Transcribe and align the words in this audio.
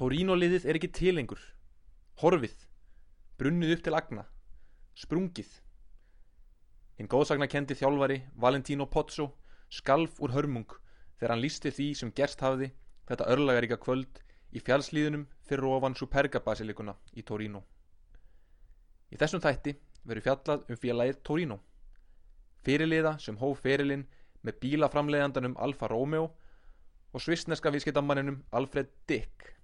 Torino 0.00 0.32
liðið 0.32 0.62
er 0.64 0.76
ekki 0.78 0.88
tilengur. 0.96 1.40
Horfið. 2.22 2.54
Brunnið 3.36 3.74
upp 3.74 3.82
til 3.84 3.92
agna. 3.98 4.22
Sprungið. 4.96 5.50
Hinn 6.96 7.10
góðsagna 7.12 7.44
kendi 7.52 7.76
þjálfari 7.76 8.16
Valentino 8.40 8.86
Pozzo 8.88 9.26
skalf 9.68 10.16
úr 10.24 10.32
hörmung 10.32 10.72
þegar 11.18 11.34
hann 11.34 11.44
lísti 11.44 11.74
því 11.76 11.90
sem 12.00 12.14
gerst 12.16 12.40
hafði 12.40 12.70
þetta 13.12 13.28
örlagaríka 13.34 13.76
kvöld 13.84 14.22
í 14.56 14.64
fjallslíðunum 14.64 15.28
fyrir 15.44 15.68
ofan 15.68 15.98
Superga-basilikuna 16.00 16.96
í 17.12 17.26
Torino. 17.28 17.60
Í 19.12 19.20
þessum 19.20 19.44
þætti 19.44 19.76
verður 20.00 20.28
fjallað 20.30 20.66
um 20.72 20.80
félagið 20.80 21.22
Torino. 21.28 21.60
Fyrirliða 22.64 23.18
sem 23.20 23.36
hóf 23.36 23.60
ferilinn 23.68 24.08
með 24.40 24.62
bílaframleiðandanum 24.64 25.60
Alfa 25.60 25.92
Romeo 25.92 26.30
og 27.12 27.20
svissneska 27.20 27.68
vískitamanninum 27.68 28.46
Alfred 28.48 28.96
Dick. 29.04 29.59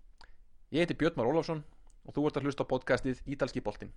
Ég 0.76 0.82
heiti 0.82 0.94
Björn 0.94 1.16
Már 1.16 1.26
Ólafsson 1.32 1.62
og 2.04 2.12
þú 2.12 2.26
ert 2.28 2.36
að 2.36 2.48
hlusta 2.50 2.66
á 2.68 2.68
podcastið 2.68 3.22
Ítalski 3.32 3.64
boltinn. 3.64 3.94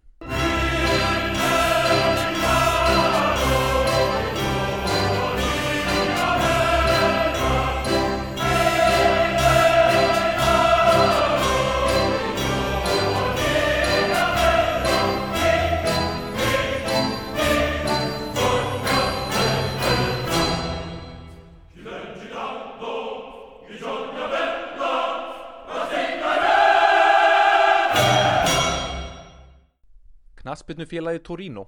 Knatsbyrnufélagið 30.59 31.21
Torino 31.23 31.61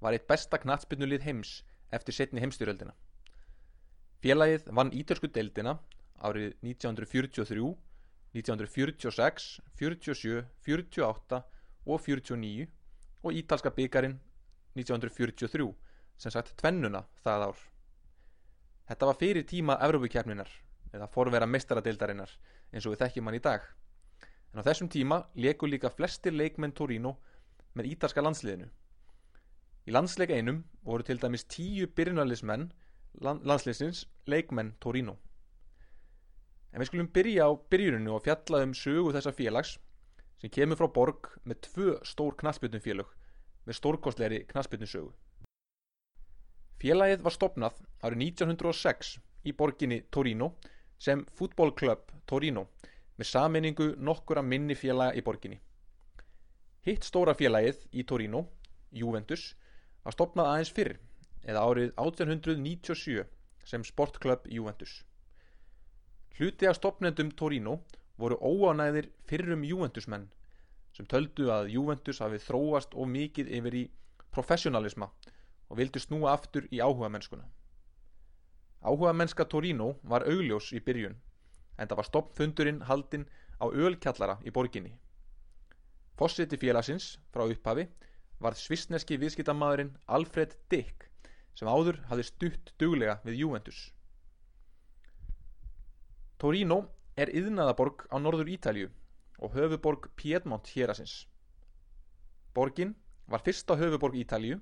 var 0.00 0.14
eitt 0.16 0.24
besta 0.24 0.56
knatsbyrnulið 0.56 1.24
heims 1.26 1.50
eftir 1.92 2.14
setni 2.16 2.40
heimstyrjöldina. 2.40 2.94
Félagið 4.24 4.70
vann 4.72 4.92
ítörsku 4.96 5.28
deildina 5.28 5.74
árið 6.24 6.54
1943, 6.64 7.74
1946, 8.32 9.50
47, 9.76 10.46
48 10.64 11.42
og 11.84 12.00
49 12.06 12.64
og 13.20 13.36
ítalska 13.36 13.74
byggarinn 13.76 14.16
1943 14.80 15.68
sem 16.16 16.32
sagt 16.32 16.56
tvennuna 16.56 17.04
það 17.20 17.48
ár. 17.50 17.62
Þetta 18.88 19.12
var 19.12 19.20
fyrir 19.20 19.44
tíma 19.44 19.76
Evrópukjafninar 19.84 20.48
eða 20.94 21.12
forvera 21.12 21.46
mestaradeildarinnar 21.46 22.32
eins 22.72 22.86
og 22.88 22.96
við 22.96 23.04
þekkjum 23.04 23.28
hann 23.28 23.42
í 23.42 23.44
dag. 23.44 23.60
En 24.54 24.64
á 24.64 24.66
þessum 24.72 24.88
tíma 24.88 25.26
leku 25.36 25.68
líka 25.68 25.92
flestir 25.92 26.32
leikmenn 26.32 26.72
Torino 26.72 27.18
með 27.78 27.92
ítalska 27.94 28.24
landsliðinu. 28.24 28.68
Í 29.88 29.94
landsleika 29.94 30.36
einum 30.36 30.64
voru 30.84 31.06
til 31.06 31.20
dæmis 31.22 31.46
tíu 31.48 31.86
byrjunarlismenn 31.96 32.68
landsliðsins 33.24 34.04
leikmenn 34.28 34.74
Torino. 34.82 35.16
En 36.72 36.82
við 36.82 36.90
skulum 36.90 37.12
byrja 37.14 37.46
á 37.48 37.50
byrjuninu 37.72 38.12
og 38.16 38.24
fjalla 38.26 38.60
um 38.66 38.74
sögu 38.76 39.14
þessa 39.16 39.32
félags 39.32 39.78
sem 40.38 40.52
kemur 40.52 40.78
frá 40.78 40.90
borg 40.98 41.30
með 41.48 41.62
tvö 41.68 41.94
stór 42.06 42.36
knatsbytnufélög 42.42 43.14
með 43.66 43.78
stórkostleiri 43.80 44.42
knatsbytnusögu. 44.50 45.10
Félagið 46.78 47.24
var 47.24 47.34
stopnað 47.34 47.80
árið 48.04 48.22
1906 48.28 49.16
í 49.48 49.54
borginni 49.56 50.02
Torino 50.14 50.52
sem 50.98 51.24
fútbólklöpp 51.38 52.12
Torino 52.26 52.68
með 53.18 53.30
saminningu 53.32 53.88
nokkura 53.98 54.44
minni 54.46 54.76
félaga 54.78 55.16
í 55.18 55.24
borginni. 55.26 55.58
Hitt 56.86 57.04
stóra 57.04 57.34
félagið 57.34 57.80
í 57.92 58.04
Torino, 58.06 58.44
Juventus, 58.94 59.54
var 60.04 60.14
stopnað 60.14 60.50
aðeins 60.52 60.72
fyrr 60.76 60.94
eða 61.44 61.64
árið 61.66 61.90
1897 61.96 63.24
sem 63.68 63.84
sportklubb 63.84 64.46
Juventus. 64.52 65.02
Hluti 66.38 66.68
af 66.70 66.76
stopnendum 66.78 67.32
Torino 67.34 67.80
voru 68.18 68.38
óánæðir 68.38 69.10
fyrrum 69.26 69.64
Juventusmenn 69.66 70.28
sem 70.96 71.06
töldu 71.06 71.50
að 71.54 71.72
Juventus 71.74 72.22
hafi 72.22 72.38
þróast 72.42 72.94
of 72.94 73.10
mikið 73.10 73.50
yfir 73.58 73.76
í 73.80 73.84
professionalisma 74.34 75.10
og 75.68 75.80
vildu 75.80 76.00
snúa 76.02 76.32
aftur 76.32 76.68
í 76.70 76.80
áhuga 76.80 77.10
mennskuna. 77.12 77.44
Áhuga 78.82 79.12
mennska 79.12 79.44
Torino 79.44 79.96
var 80.02 80.26
augljós 80.30 80.70
í 80.72 80.80
byrjun 80.80 81.18
en 81.78 81.90
það 81.90 82.00
var 82.00 82.08
stoppfundurinn 82.08 82.80
haldinn 82.88 83.26
á 83.58 83.66
ölkjallara 83.66 84.38
í 84.46 84.54
borginni. 84.54 84.94
Fossiti 86.18 86.58
félagsins 86.58 87.12
frá 87.30 87.44
upphafi 87.46 87.84
var 88.42 88.56
svissneski 88.58 89.18
viðskiptamadurinn 89.22 89.92
Alfred 90.16 90.56
Dick 90.70 91.06
sem 91.54 91.70
áður 91.70 92.00
hafði 92.10 92.24
stutt 92.26 92.72
duglega 92.82 93.18
við 93.26 93.38
Juventus. 93.42 93.78
Torino 96.38 96.80
er 97.18 97.30
yðnaðaborg 97.34 98.04
á 98.10 98.16
norður 98.22 98.50
Ítalju 98.54 98.90
og 99.42 99.54
höfuborg 99.54 100.10
Piedmont 100.18 100.70
hérasins. 100.74 101.26
Borgin 102.54 102.96
var 103.30 103.42
fyrsta 103.46 103.78
höfuborg 103.78 104.18
Ítalju 104.18 104.58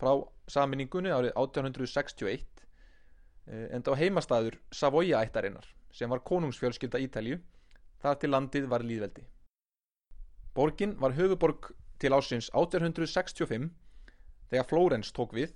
frá 0.00 0.12
saminningunni 0.48 1.12
árið 1.12 1.32
1861 1.36 2.64
en 3.48 3.84
var 3.84 3.96
heimastæður 3.96 4.60
Savoia 4.72 5.24
ættarinnar 5.24 5.68
sem 5.92 6.10
var 6.12 6.24
konungsfjölskylda 6.32 7.00
Ítalju 7.04 7.40
þar 8.04 8.20
til 8.20 8.32
landið 8.32 8.68
var 8.68 8.84
líðveldi. 8.84 9.24
Borgin 10.58 10.96
var 10.98 11.12
höfuborg 11.14 11.68
til 12.02 12.10
ásins 12.16 12.48
1865 12.50 13.68
þegar 14.50 14.64
Flórens 14.66 15.12
tók 15.14 15.36
við 15.36 15.52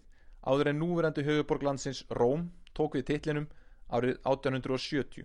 áður 0.46 0.68
en 0.70 0.78
núverandi 0.78 1.24
höfuborg 1.26 1.64
landsins 1.66 2.04
Róm 2.18 2.44
tók 2.78 2.94
við 2.94 3.08
titlinum 3.08 3.48
árið 3.90 4.20
1870. 4.20 5.24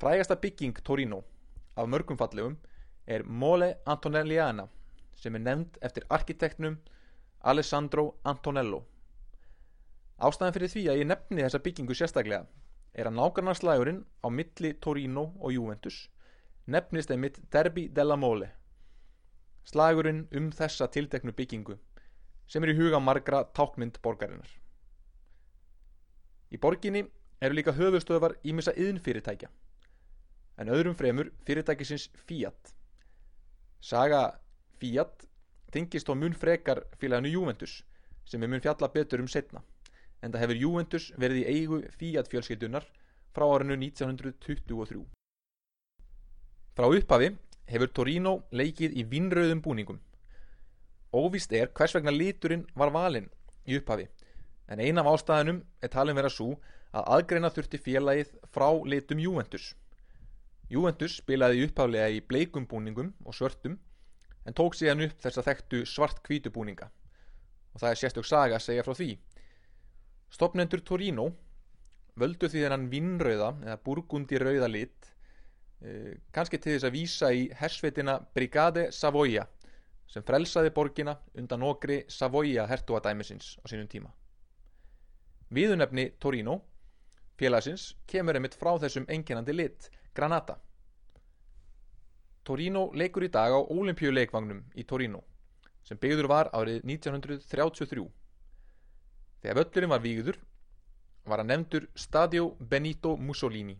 Frægasta 0.00 0.38
bygging 0.40 0.80
Torino 0.88 1.18
af 1.76 1.90
mörgum 1.92 2.16
fallegum 2.16 2.56
er 3.04 3.26
Mole 3.28 3.74
Antonelliana 3.84 4.70
sem 5.20 5.36
er 5.36 5.44
nefnd 5.44 5.76
eftir 5.84 6.08
arkitektnum 6.08 6.80
Alessandro 7.52 8.06
Antonello. 8.24 8.86
Ástæðan 10.16 10.56
fyrir 10.56 10.72
því 10.72 10.88
að 10.88 11.02
ég 11.02 11.12
nefni 11.12 11.44
þessa 11.44 11.60
byggingu 11.68 12.00
sérstaklega 12.00 12.48
er 12.94 13.12
að 13.12 13.20
nákvæmnarslægurinn 13.20 14.04
á 14.24 14.28
milli 14.32 14.72
Torino 14.80 15.28
og 15.44 15.52
Juventus 15.52 16.06
nefnist 16.66 17.10
einmitt 17.10 17.40
Derby 17.52 17.88
della 17.88 18.16
Mole. 18.16 18.50
Slagurinn 19.64 20.26
um 20.36 20.50
þessa 20.52 20.88
tilteknu 20.92 21.32
byggingu 21.32 21.78
sem 22.46 22.64
er 22.64 22.74
í 22.74 22.76
huga 22.76 23.00
margra 23.00 23.44
tákmynd 23.56 24.00
borgarinnar 24.04 24.50
Í 26.52 26.58
borginni 26.60 27.00
eru 27.42 27.56
líka 27.56 27.72
höfustöðvar 27.74 28.36
ímissa 28.46 28.74
yðnfyrirtækja 28.78 29.48
en 30.62 30.70
öðrum 30.70 30.94
fremur 30.94 31.32
fyrirtækisins 31.48 32.10
Fiat. 32.28 32.74
Saga 33.80 34.20
Fiat 34.78 35.26
tengist 35.74 36.06
á 36.06 36.14
mun 36.14 36.36
frekar 36.38 36.84
félaginu 37.00 37.32
Juventus 37.32 37.80
sem 38.24 38.42
er 38.42 38.52
mun 38.52 38.62
fjalla 38.62 38.92
betur 38.92 39.24
um 39.24 39.28
setna 39.28 39.64
en 40.22 40.30
það 40.30 40.44
hefur 40.44 40.62
Juventus 40.62 41.10
verið 41.18 41.42
í 41.42 41.48
eigu 41.56 41.82
Fiat 41.98 42.30
fjölskyldunar 42.30 42.86
frá 43.34 43.48
árinu 43.48 43.80
1923 43.80 45.23
Frá 46.74 46.88
upphafi 46.90 47.28
hefur 47.70 47.90
Torino 47.94 48.30
leikið 48.50 48.96
í 48.98 49.04
vinnröðum 49.06 49.60
búningum. 49.62 50.00
Óvist 51.14 51.52
er 51.54 51.68
hvers 51.70 51.92
vegna 51.94 52.10
liturinn 52.10 52.64
var 52.74 52.90
valinn 52.90 53.28
í 53.70 53.76
upphafi, 53.78 54.08
en 54.66 54.82
ein 54.82 54.98
af 54.98 55.06
ástæðanum 55.12 55.60
er 55.78 55.92
talin 55.92 56.18
vera 56.18 56.32
svo 56.34 56.56
að 56.90 57.06
aðgreina 57.16 57.52
þurfti 57.54 57.78
félagið 57.84 58.34
frá 58.50 58.66
litum 58.90 59.22
Juventus. 59.22 59.68
Juventus 60.66 61.20
spilaði 61.20 61.62
upphaflega 61.68 62.10
í 62.10 62.20
bleikum 62.26 62.66
búningum 62.66 63.14
og 63.22 63.38
svörtum, 63.38 63.78
en 64.42 64.58
tók 64.58 64.74
síðan 64.74 65.06
upp 65.06 65.22
þess 65.22 65.38
að 65.38 65.50
þekktu 65.52 65.86
svart-kvítu 65.86 66.50
búninga. 66.50 66.90
Og 67.70 67.84
það 67.84 67.90
er 67.92 68.02
sérstök 68.02 68.26
saga 68.26 68.58
að 68.58 68.66
segja 68.66 68.82
frá 68.82 68.98
því. 68.98 69.12
Stopnendur 70.34 70.82
Torino 70.82 71.30
völdu 72.18 72.50
því 72.50 72.66
þennan 72.66 72.90
vinnröða 72.90 73.54
eða 73.62 73.82
burgundi 73.86 74.42
rauða 74.42 74.74
lit 74.74 75.13
Eh, 75.82 76.14
kannski 76.32 76.58
til 76.58 76.76
þess 76.76 76.86
að 76.88 76.94
vísa 76.94 77.30
í 77.34 77.48
hersveitina 77.58 78.18
Brigade 78.34 78.86
Savoia 78.92 79.44
sem 80.08 80.22
frelsaði 80.22 80.70
borgina 80.72 81.16
undan 81.34 81.64
okri 81.66 82.04
Savoia 82.08 82.66
hertuadæmisins 82.70 83.56
á 83.60 83.64
sínum 83.68 83.88
tíma. 83.90 84.12
Viðunefni 85.54 86.12
Torino, 86.20 86.60
félagsins, 87.38 87.94
kemur 88.06 88.38
einmitt 88.38 88.56
frá 88.56 88.72
þessum 88.80 89.06
enginandi 89.08 89.52
lit, 89.52 89.90
Granata. 90.14 90.56
Torino 92.44 92.90
leikur 92.94 93.24
í 93.24 93.32
dag 93.32 93.52
á 93.52 93.60
olimpíuleikvagnum 93.60 94.64
í 94.76 94.84
Torino 94.84 95.22
sem 95.84 95.98
byggður 96.00 96.28
var 96.28 96.50
árið 96.56 96.84
1933. 96.84 98.04
Þegar 99.42 99.58
völlurinn 99.60 99.92
var 99.92 100.04
víður 100.04 100.38
var 101.28 101.40
hann 101.40 101.50
nefndur 101.52 101.88
Stadio 101.96 102.54
Benito 102.60 103.16
Mussolini 103.16 103.76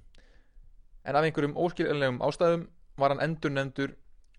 en 1.04 1.16
af 1.16 1.24
einhverjum 1.24 1.56
óskiljanlegum 1.56 2.22
ástæðum 2.24 2.68
var 2.96 3.12
hann 3.12 3.22
endur 3.24 3.52
nefndur 3.52 3.96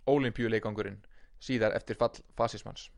olimpíuleikangurinn 0.09 1.01
síðar 1.41 1.75
eftir 1.77 1.97
fall 1.99 2.15
fasismans. 2.37 2.89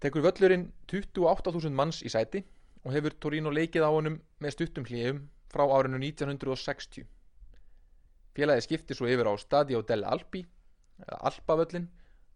Tekur 0.00 0.22
völlurinn 0.22 0.68
28.000 0.92 1.74
manns 1.74 2.02
í 2.06 2.10
sæti 2.12 2.44
og 2.84 2.92
hefur 2.94 3.16
Torino 3.20 3.50
leikið 3.50 3.84
á 3.84 3.90
honum 3.90 4.20
með 4.38 4.54
stuttum 4.54 4.86
hlýjum 4.86 5.24
frá 5.52 5.64
árinu 5.66 5.98
1960. 5.98 7.06
Félagið 8.36 8.66
skipti 8.66 8.94
svo 8.94 9.08
yfir 9.10 9.26
á 9.26 9.34
Stadio 9.40 9.82
del 9.82 10.04
Alpi, 10.06 10.44
eða 11.02 11.18
Alpavöllin, 11.30 11.88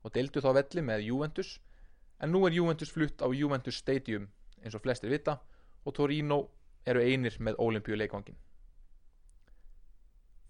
og 0.03 0.15
deildu 0.17 0.43
þá 0.43 0.51
velli 0.59 0.83
með 0.83 1.07
Juventus, 1.07 1.61
en 2.19 2.33
nú 2.35 2.43
er 2.47 2.57
Juventus 2.57 2.91
flutt 2.91 3.23
á 3.23 3.31
Juventus 3.31 3.79
Stadium 3.79 4.27
eins 4.63 4.75
og 4.75 4.83
flestir 4.83 5.11
vita 5.11 5.39
og 5.85 5.95
Torino 5.95 6.41
eru 6.87 7.03
einir 7.03 7.37
með 7.39 7.59
olimpíuleikvangin. 7.63 8.37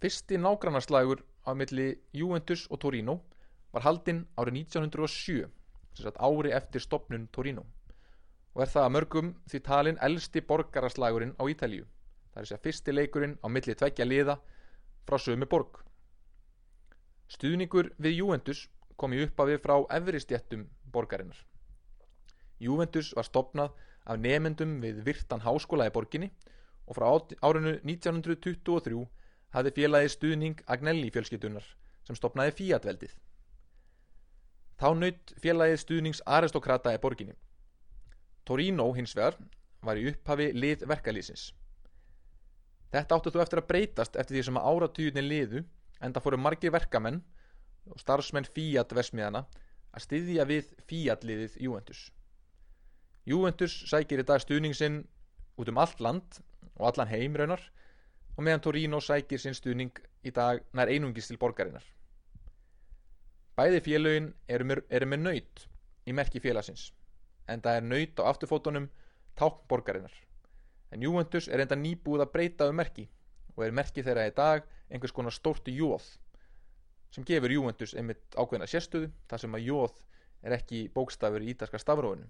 Fyrsti 0.02 0.34
nágrannarslagur 0.34 1.20
á 1.46 1.54
milli 1.54 1.92
Juventus 2.10 2.64
og 2.74 2.80
Torino 2.82 3.20
var 3.70 3.84
haldinn 3.86 4.24
árið 4.34 4.56
1907, 4.64 5.46
sem 5.94 6.02
sagt 6.02 6.18
ári 6.18 6.50
eftir 6.50 6.82
stopnun 6.82 7.28
Torino 7.30 7.62
og 8.52 8.64
er 8.64 8.72
það 8.72 8.86
að 8.86 8.92
mörgum 8.96 9.30
því 9.48 9.60
talin 9.68 10.00
elsti 10.08 10.42
borgaraslagurinn 10.48 11.36
á 11.40 11.42
Ítalíu. 11.48 11.86
Það 12.32 12.40
er 12.40 12.48
þess 12.48 12.56
að 12.56 12.66
fyrsti 12.66 12.94
leikurinn 12.96 13.38
á 13.40 13.46
milli 13.48 13.76
tveggja 13.78 14.08
liða 14.08 14.36
frá 15.06 15.18
sömu 15.22 15.48
borg. 15.48 15.78
Stuðningur 17.32 17.92
við 17.96 18.18
Juventus 18.18 18.66
kom 19.00 19.14
í 19.14 19.22
upphafi 19.24 19.56
frá 19.62 19.76
efristjættum 20.00 20.66
borgarinnar. 20.92 21.38
Juventus 22.60 23.14
var 23.16 23.30
stopnað 23.30 23.72
af 24.04 24.18
nemyndum 24.18 24.80
við 24.82 25.00
virtan 25.06 25.46
háskóla 25.46 25.86
í 25.88 25.94
borginni 25.94 26.32
og 26.86 26.98
frá 26.98 27.06
árinu 27.46 27.78
1923 27.80 29.06
hafði 29.52 29.72
félagi 29.76 30.10
stuðning 30.12 30.62
Agnelli 30.70 31.10
fjölskytunar 31.12 31.66
sem 32.06 32.18
stopnaði 32.18 32.54
Fiat-veldið. 32.58 33.14
Þá 34.80 34.88
naut 34.98 35.32
félagið 35.38 35.80
stuðnings 35.82 36.22
aristokrata 36.26 36.94
í 36.94 37.00
borginni. 37.02 37.36
Torino 38.48 38.88
hins 38.96 39.14
vegar 39.14 39.36
var 39.86 39.98
í 39.98 40.08
upphafi 40.10 40.48
lið 40.56 40.86
verkalýsins. 40.90 41.50
Þetta 42.92 43.16
áttu 43.16 43.32
þú 43.32 43.42
eftir 43.44 43.62
að 43.62 43.68
breytast 43.68 44.16
eftir 44.20 44.36
því 44.36 44.46
sem 44.48 44.58
að 44.60 44.66
áratugin 44.72 45.28
liðu 45.28 45.62
en 46.02 46.12
það 46.12 46.24
fóru 46.26 46.40
margir 46.40 46.74
verkamenn 46.74 47.22
og 47.88 48.00
starfsmenn 48.02 48.48
Fiat 48.48 48.92
versmiðana 48.96 49.44
að 49.92 50.04
styðja 50.06 50.48
við 50.48 50.72
Fiat 50.88 51.24
liðið 51.28 51.56
Juventus. 51.62 52.02
Juventus 53.28 53.76
sækir 53.88 54.22
í 54.22 54.26
dag 54.26 54.42
stuðning 54.42 54.74
sinn 54.74 55.02
út 55.60 55.70
um 55.70 55.78
allt 55.78 56.02
land 56.02 56.40
og 56.74 56.88
allan 56.90 57.10
heim 57.12 57.36
raunar 57.38 57.62
og 58.36 58.44
meðan 58.44 58.62
Torino 58.64 59.00
sækir 59.00 59.40
sinn 59.40 59.56
stuðning 59.56 59.98
í 60.24 60.32
dag 60.32 60.62
nær 60.72 60.88
einungis 60.88 61.28
til 61.28 61.38
borgarinnar. 61.40 61.84
Bæði 63.56 63.82
félögin 63.84 64.32
eru 64.48 64.64
með, 64.64 64.82
eru 64.88 65.08
með 65.12 65.24
nöyt 65.26 65.64
í 66.08 66.14
merki 66.16 66.40
félagsins 66.40 66.90
en 67.50 67.60
það 67.60 67.78
er 67.78 67.88
nöyt 67.88 68.22
á 68.22 68.30
afturfótunum 68.30 68.88
tákn 69.36 69.66
borgarinnar. 69.68 70.14
En 70.92 71.02
Juventus 71.02 71.48
er 71.48 71.64
enda 71.64 71.76
nýbúið 71.76 72.24
að 72.24 72.32
breyta 72.32 72.68
um 72.68 72.78
merki 72.80 73.08
og 73.56 73.66
er 73.66 73.76
merki 73.76 74.04
þeirra 74.04 74.28
í 74.28 74.34
dag 74.36 74.64
einhvers 74.88 75.12
konar 75.12 75.34
stórtu 75.34 75.72
jóð 75.74 76.06
sem 77.12 77.24
gefur 77.28 77.52
Juventus 77.52 77.92
einmitt 77.92 78.36
ákveðna 78.36 78.68
sérstöðu 78.68 79.10
þar 79.28 79.42
sem 79.42 79.56
að 79.58 79.66
jóð 79.68 79.98
er 80.42 80.56
ekki 80.56 80.86
bókstafur 80.94 81.44
í 81.44 81.52
ítarska 81.52 81.80
stafróinu. 81.80 82.24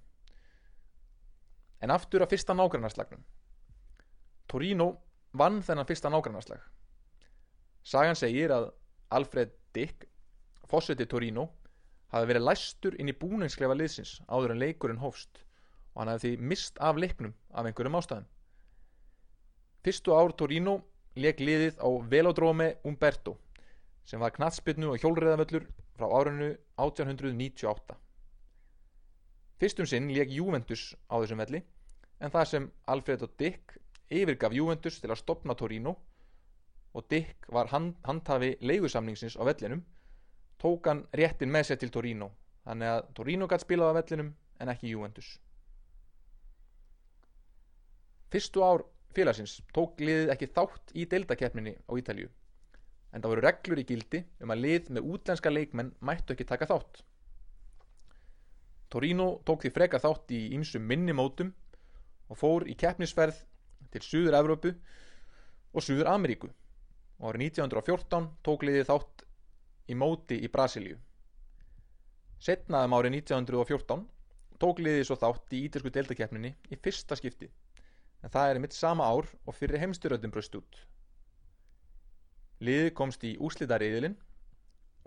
En 1.82 1.90
aftur 1.90 2.22
að 2.22 2.34
fyrsta 2.34 2.54
nágrannarslagnum. 2.54 3.22
Torino 4.50 4.88
vann 5.32 5.62
þennan 5.64 5.88
fyrsta 5.88 6.10
nágrannarslag. 6.12 6.60
Sagan 7.82 8.18
segir 8.18 8.52
að 8.54 8.70
Alfred 9.12 9.52
Dick, 9.74 10.06
fósiti 10.68 11.06
Torino, 11.08 11.48
hafi 12.12 12.28
verið 12.28 12.46
læstur 12.46 12.96
inn 13.00 13.10
í 13.10 13.16
búningsklefa 13.16 13.76
liðsins 13.76 14.18
áður 14.28 14.54
en 14.54 14.62
leikurinn 14.62 15.00
hófst 15.02 15.42
og 15.92 16.02
hann 16.02 16.12
hafi 16.12 16.34
því 16.34 16.48
mist 16.52 16.78
af 16.80 17.00
leiknum 17.00 17.34
af 17.52 17.66
einhverjum 17.66 17.98
ástæðum. 17.98 18.28
Fyrstu 19.82 20.14
ár 20.14 20.32
Torino 20.38 20.78
leik 21.16 21.40
liðið 21.40 21.80
á 21.80 21.88
Velodrome 22.12 22.68
Umberto 22.88 23.36
sem 24.08 24.20
var 24.20 24.34
knatsbytnu 24.36 24.92
og 24.92 25.00
hjólreðavöllur 25.02 25.66
frá 25.96 26.06
árinu 26.08 26.52
1898. 26.80 27.96
Fyrstum 29.60 29.88
sinn 29.88 30.10
leik 30.12 30.32
Juventus 30.32 30.92
á 31.08 31.20
þessum 31.20 31.42
velli 31.42 31.62
en 32.22 32.32
það 32.32 32.48
sem 32.52 32.70
Alfredo 32.92 33.28
Dick 33.38 33.76
yfirgaf 34.12 34.54
Juventus 34.56 35.00
til 35.00 35.10
að 35.10 35.20
stopna 35.22 35.56
Torino 35.58 35.96
og 36.92 37.06
Dick 37.10 37.48
var 37.48 37.70
hand, 37.72 37.94
handhafi 38.04 38.56
leigusamningsins 38.60 39.38
á 39.40 39.42
vellinum 39.48 39.82
tók 40.60 40.86
hann 40.86 41.06
réttin 41.16 41.52
með 41.52 41.70
sér 41.70 41.80
til 41.80 41.92
Torino 41.94 42.30
þannig 42.66 42.92
að 42.92 43.08
Torino 43.16 43.48
gætt 43.50 43.64
spilað 43.64 43.96
á 43.96 43.98
vellinum 44.00 44.34
en 44.62 44.70
ekki 44.70 44.92
Juventus. 44.92 45.30
Fyrstu 48.32 48.62
ár 48.64 48.84
félagsins 49.16 49.58
tók 49.76 50.00
liðið 50.00 50.30
ekki 50.34 50.48
þátt 50.56 50.92
í 50.96 51.06
deildakeppninni 51.08 51.74
á 51.84 51.92
Ítalju 52.00 52.28
en 53.12 53.20
það 53.20 53.32
voru 53.32 53.44
reglur 53.44 53.80
í 53.82 53.88
gildi 53.88 54.22
um 54.40 54.52
að 54.54 54.62
lið 54.64 54.92
með 54.96 55.08
útlenska 55.14 55.52
leikmenn 55.52 55.92
mættu 56.00 56.32
ekki 56.32 56.46
taka 56.48 56.68
þátt. 56.70 57.02
Torino 58.92 59.26
tók 59.48 59.64
því 59.64 59.72
freka 59.72 60.00
þátt 60.00 60.32
í 60.36 60.40
ýmsum 60.56 60.84
minni 60.88 61.12
mótum 61.16 61.52
og 62.28 62.38
fór 62.40 62.68
í 62.68 62.76
keppnisferð 62.78 63.42
til 63.92 64.02
Suður 64.04 64.38
Evrópu 64.40 64.72
og 65.72 65.84
Suður 65.84 66.10
Ameríku 66.12 66.50
og 66.50 67.28
árið 67.30 67.46
1914 67.52 68.28
tók 68.46 68.64
liðið 68.66 68.88
þátt 68.90 69.24
í 69.92 69.96
móti 69.98 70.38
í 70.42 70.50
Brasilíu. 70.52 70.96
Setnaðum 72.42 72.96
árið 72.98 73.18
1914 73.20 74.06
tók 74.62 74.80
liðið 74.82 75.04
svo 75.08 75.18
þátt 75.20 75.54
í 75.54 75.64
ítilsku 75.66 75.92
deildakeppninni 75.94 76.54
í 76.70 76.78
fyrsta 76.82 77.18
skipti 77.18 77.50
en 78.22 78.30
það 78.30 78.50
er 78.50 78.60
mitt 78.62 78.76
sama 78.76 79.06
ár 79.06 79.28
og 79.46 79.56
fyrir 79.58 79.82
heimstyröldum 79.82 80.32
bröst 80.34 80.54
út. 80.58 80.82
Liðið 82.62 82.92
komst 82.98 83.24
í 83.26 83.34
úslitariðilinn 83.42 84.14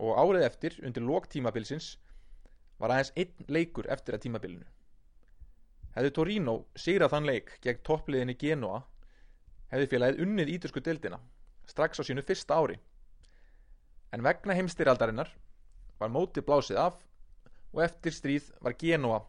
og 0.04 0.18
árið 0.20 0.48
eftir 0.50 0.80
undir 0.84 1.06
lók 1.08 1.30
tímabilsins 1.32 1.94
var 2.80 2.92
aðeins 2.92 3.14
einn 3.16 3.52
leikur 3.56 3.88
eftir 3.92 4.18
að 4.18 4.26
tímabilinu. 4.26 4.66
Hefði 5.96 6.12
Torino 6.16 6.56
sigrað 6.76 7.14
þann 7.14 7.30
leik 7.30 7.54
gegn 7.64 7.84
toppliðinni 7.88 8.36
Genoa 8.40 8.82
hefði 9.72 9.90
félagið 9.94 10.22
unnið 10.26 10.52
ítursku 10.58 10.84
deildina 10.84 11.20
strax 11.72 12.00
á 12.00 12.04
sínu 12.04 12.24
fyrsta 12.26 12.58
ári. 12.60 12.76
En 14.14 14.24
vegna 14.24 14.56
heimstyraldarinnar 14.58 15.32
var 16.00 16.12
móti 16.12 16.44
blásið 16.46 16.82
af 16.84 17.00
og 17.74 17.82
eftir 17.84 18.14
stríð 18.16 18.52
var 18.62 18.76
Genoa 18.80 19.22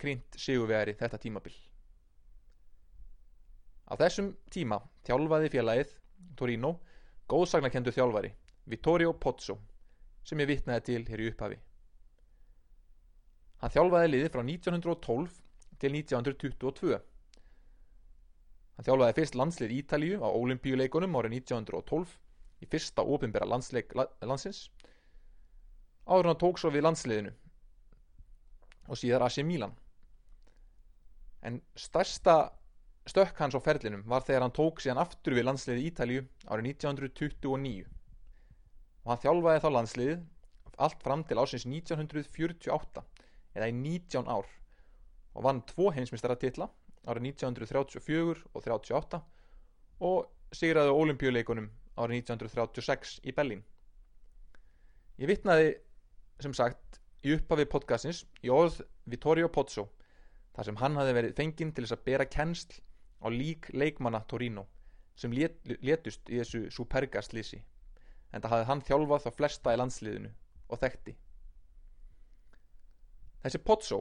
krynt 0.00 0.38
sigurvegari 0.38 0.96
þetta 0.98 1.18
tímabil. 1.22 1.54
Á 3.90 3.94
þessum 3.98 4.32
tíma 4.54 4.78
þjálfaði 5.06 5.50
félagið 5.54 5.94
Torino 6.38 6.76
góðsagnakendu 7.30 7.94
þjálfari 7.94 8.30
Vittorio 8.70 9.12
Pozzo 9.14 9.56
sem 10.26 10.40
ég 10.42 10.50
vitnaði 10.50 10.84
til 10.86 11.04
hér 11.08 11.22
í 11.22 11.30
upphafi. 11.30 11.58
Hann 13.60 13.74
þjálfaði 13.74 14.10
liði 14.12 14.30
frá 14.32 14.42
1912 14.42 15.38
til 15.80 15.94
1922. 15.96 16.98
Hann 18.76 18.86
þjálfaði 18.86 19.16
fyrst 19.18 19.36
landslið 19.36 19.76
Ítalíu 19.76 20.20
á 20.24 20.28
olimpíuleikunum 20.28 21.16
árið 21.20 21.38
1912 21.40 22.14
í 22.60 22.68
fyrsta 22.68 23.04
ofinbæra 23.04 23.48
landsleik 23.48 23.92
landsins 23.96 24.68
áður 26.10 26.30
hann 26.30 26.40
tók 26.40 26.58
svo 26.60 26.70
við 26.74 26.84
landsliðinu 26.86 27.32
og 28.90 28.98
síðar 28.98 29.24
AC 29.26 29.44
Milan. 29.46 29.74
En 31.46 31.60
stærsta 31.78 32.50
stökk 33.08 33.38
hans 33.40 33.56
á 33.56 33.60
ferlinum 33.62 34.02
var 34.08 34.24
þegar 34.26 34.44
hann 34.46 34.56
tók 34.56 34.82
síðan 34.82 35.00
aftur 35.04 35.36
við 35.36 35.46
landsliði 35.48 35.86
Ítalíu 35.88 36.24
árið 36.50 36.72
1929 36.74 37.86
og 39.00 39.12
hann 39.12 39.22
þjálfaði 39.24 39.64
þá 39.64 39.70
landsliði 39.76 40.16
allt 40.80 41.04
fram 41.04 41.22
til 41.28 41.38
ásins 41.40 41.66
1948 41.68 43.04
eða 43.56 43.68
í 43.68 43.76
19 43.76 44.28
ár 44.28 44.48
og 45.34 45.44
vann 45.46 45.62
tvo 45.68 45.90
heimsmyndstaratitla 45.94 46.68
árið 47.10 47.30
1934 47.32 48.46
og 48.54 48.64
38 48.64 49.20
og 50.06 50.56
sigraði 50.56 50.96
olimpíuleikunum 50.96 51.70
árið 52.00 52.22
1936 52.24 53.20
í 53.24 53.34
Berlín. 53.36 53.62
Ég 55.20 55.30
vittnaði 55.30 55.74
sem 56.40 56.54
sagt 56.56 57.00
í 57.26 57.34
upphafi 57.36 57.66
podcastins 57.68 58.24
í 58.42 58.52
orð 58.52 58.80
Vittorio 59.10 59.50
Pozzo 59.52 59.88
þar 60.56 60.68
sem 60.68 60.78
hann 60.80 60.96
hafi 60.98 61.16
verið 61.16 61.36
fenginn 61.38 61.72
til 61.74 61.84
þess 61.84 61.96
að 61.98 62.06
bera 62.08 62.28
kennsl 62.28 62.80
á 63.20 63.26
lík 63.28 63.68
leikmanna 63.76 64.22
Torino 64.28 64.66
sem 65.20 65.32
lét, 65.36 65.58
létust 65.84 66.30
í 66.32 66.40
þessu 66.40 66.66
Superga-slísi 66.72 67.60
en 68.32 68.40
það 68.40 68.52
hafði 68.54 68.68
hann 68.70 68.84
þjálfað 68.88 69.26
þá 69.26 69.30
flesta 69.36 69.74
í 69.74 69.80
landsliðinu 69.80 70.30
og 70.70 70.80
þekkti. 70.80 71.14
Þessi 73.44 73.60
Pozzo, 73.64 74.00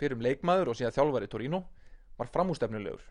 fyrir 0.00 0.16
um 0.16 0.24
leikmaður 0.24 0.72
og 0.72 0.78
síðan 0.78 0.94
þjálfari 0.96 1.28
Torino, 1.30 1.62
var 2.18 2.30
framústefnulegur. 2.34 3.02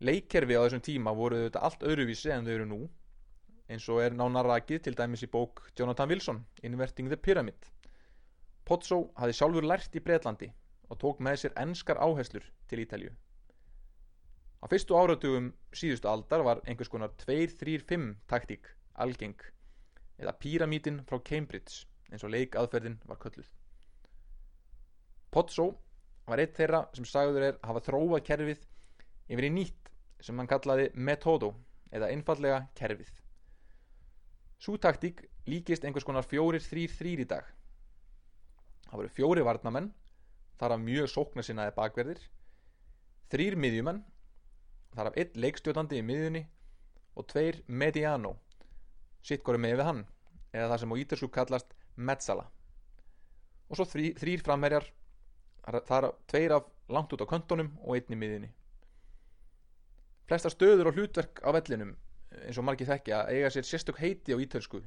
Leikkerfi 0.00 0.56
á 0.56 0.64
þessum 0.64 0.84
tíma 0.84 1.12
voru 1.16 1.42
þetta 1.44 1.62
allt 1.66 1.84
öðruvísi 1.84 2.32
en 2.32 2.46
þau 2.46 2.54
eru 2.54 2.66
nú. 2.68 2.80
eins 3.70 3.84
og 3.86 4.00
er 4.02 4.14
nánar 4.18 4.48
rakið 4.50 4.80
til 4.82 4.96
dæmis 4.98 5.22
í 5.22 5.28
bók 5.30 5.60
Jonathan 5.78 6.08
Wilson, 6.10 6.38
Inverting 6.66 7.06
the 7.06 7.16
Pyramid. 7.16 7.68
Pozzo 8.66 9.12
hafði 9.14 9.36
sjálfur 9.38 9.66
lært 9.70 9.94
í 9.94 10.02
Breitlandi 10.02 10.48
og 10.90 10.98
tók 10.98 11.20
með 11.22 11.36
sér 11.44 11.54
enskar 11.62 12.00
áherslur 12.02 12.42
til 12.66 12.82
Ítalju. 12.82 13.12
Á 14.60 14.66
fyrstu 14.66 14.98
áratugum 14.98 15.52
síðustu 15.70 16.10
aldar 16.10 16.42
var 16.42 16.64
einhvers 16.66 16.90
konar 16.90 17.14
2-3-5 17.22 18.10
taktík 18.26 18.74
algeng 18.94 19.38
eða 20.18 20.34
píramítin 20.42 21.00
frá 21.06 21.22
Cambridge 21.22 21.86
eins 22.10 22.26
og 22.26 22.34
leikaðferðin 22.34 22.98
var 23.06 23.22
kölluð. 23.22 23.46
Pozzo 25.30 25.70
var 26.26 26.42
eitt 26.42 26.56
þeirra 26.58 26.84
sem 26.94 27.06
sagður 27.06 27.46
er 27.50 27.58
hafa 27.66 27.82
þróað 27.86 28.24
kerfið 28.26 28.66
yfir 29.30 29.46
í 29.46 29.52
nýtt 29.54 29.90
sem 30.24 30.38
hann 30.38 30.50
kallaði 30.50 30.90
metodo 30.94 31.54
eða 31.94 32.10
einfallega 32.12 32.64
kerfið. 32.78 33.10
Sú 34.60 34.76
taktík 34.76 35.24
líkist 35.48 35.86
einhvers 35.86 36.04
konar 36.04 36.26
fjórir 36.28 36.62
þrýr 36.62 36.92
þrýr 36.98 37.24
í 37.24 37.28
dag. 37.30 37.46
Það 38.90 38.98
voru 39.00 39.12
fjóri 39.14 39.46
varnamenn, 39.46 39.88
þar 40.60 40.74
af 40.76 40.82
mjög 40.84 41.08
sóknarsinnaði 41.14 41.74
bakverðir, 41.78 42.20
þrýr 43.32 43.56
miðjumenn, 43.56 44.02
þar 44.94 45.10
af 45.10 45.18
einn 45.22 45.42
leikstjótandi 45.44 46.00
í 46.00 46.06
miðjunni 46.06 46.42
og 47.16 47.28
tveir 47.30 47.62
mediano, 47.66 48.34
sitt 49.22 49.44
góri 49.46 49.62
með 49.62 49.78
við 49.78 49.86
hann, 49.88 50.02
eða 50.52 50.72
það 50.72 50.82
sem 50.82 50.92
á 50.92 51.00
ítersku 51.04 51.30
kallast 51.32 51.74
mezzala. 51.96 52.48
Og 53.70 53.78
svo 53.78 53.86
þrý, 53.86 54.10
þrýr 54.18 54.44
framherjar, 54.44 54.90
þar 55.64 56.08
af 56.10 56.16
tveir 56.30 56.56
af 56.56 56.68
langt 56.90 57.12
út 57.14 57.22
á 57.22 57.30
köntunum 57.30 57.70
og 57.84 57.96
einn 57.96 58.14
í 58.14 58.18
miðjunni. 58.18 58.50
Flesta 60.30 60.50
stöður 60.52 60.90
og 60.90 60.98
hlutverk 60.98 61.42
á 61.42 61.50
vellinum 61.54 61.96
eins 62.46 62.58
og 62.58 62.66
margir 62.66 62.86
þekkja 62.86 63.24
eiga 63.30 63.50
sér 63.50 63.66
sérstök 63.66 63.98
heiti 63.98 64.34
á 64.34 64.38
ítölsku 64.38 64.82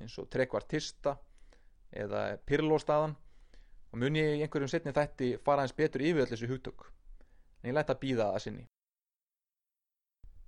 eins 0.00 0.14
og 0.20 0.28
trekvartista 0.32 1.18
eða 1.92 2.38
pirlóstaðan 2.48 3.16
og 3.92 4.00
mun 4.00 4.16
ég 4.16 4.42
einhverjum 4.44 4.70
setni 4.70 4.94
þætti 4.96 5.34
fara 5.44 5.64
eins 5.64 5.76
betur 5.76 6.04
yfir 6.04 6.24
allir 6.24 6.32
þessu 6.32 6.50
hugtök 6.50 6.86
en 7.62 7.70
ég 7.70 7.76
læta 7.76 7.94
að 7.94 8.02
býða 8.04 8.30
að 8.32 8.42
sinni. 8.44 8.64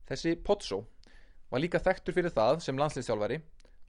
Þessi 0.08 0.34
Pozzo 0.42 0.84
var 1.50 1.62
líka 1.62 1.80
þekktur 1.82 2.16
fyrir 2.16 2.34
það 2.34 2.62
sem 2.64 2.78
landsliðstjálfari 2.78 3.40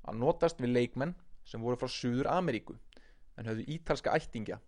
að 0.09 0.19
notast 0.21 0.61
við 0.61 0.75
leikmenn 0.75 1.15
sem 1.45 1.61
voru 1.61 1.79
frá 1.79 1.89
Suður 1.89 2.29
Ameríku 2.33 2.75
en 3.37 3.47
höfðu 3.49 3.65
ítalska 3.75 4.13
ættingja. 4.17 4.59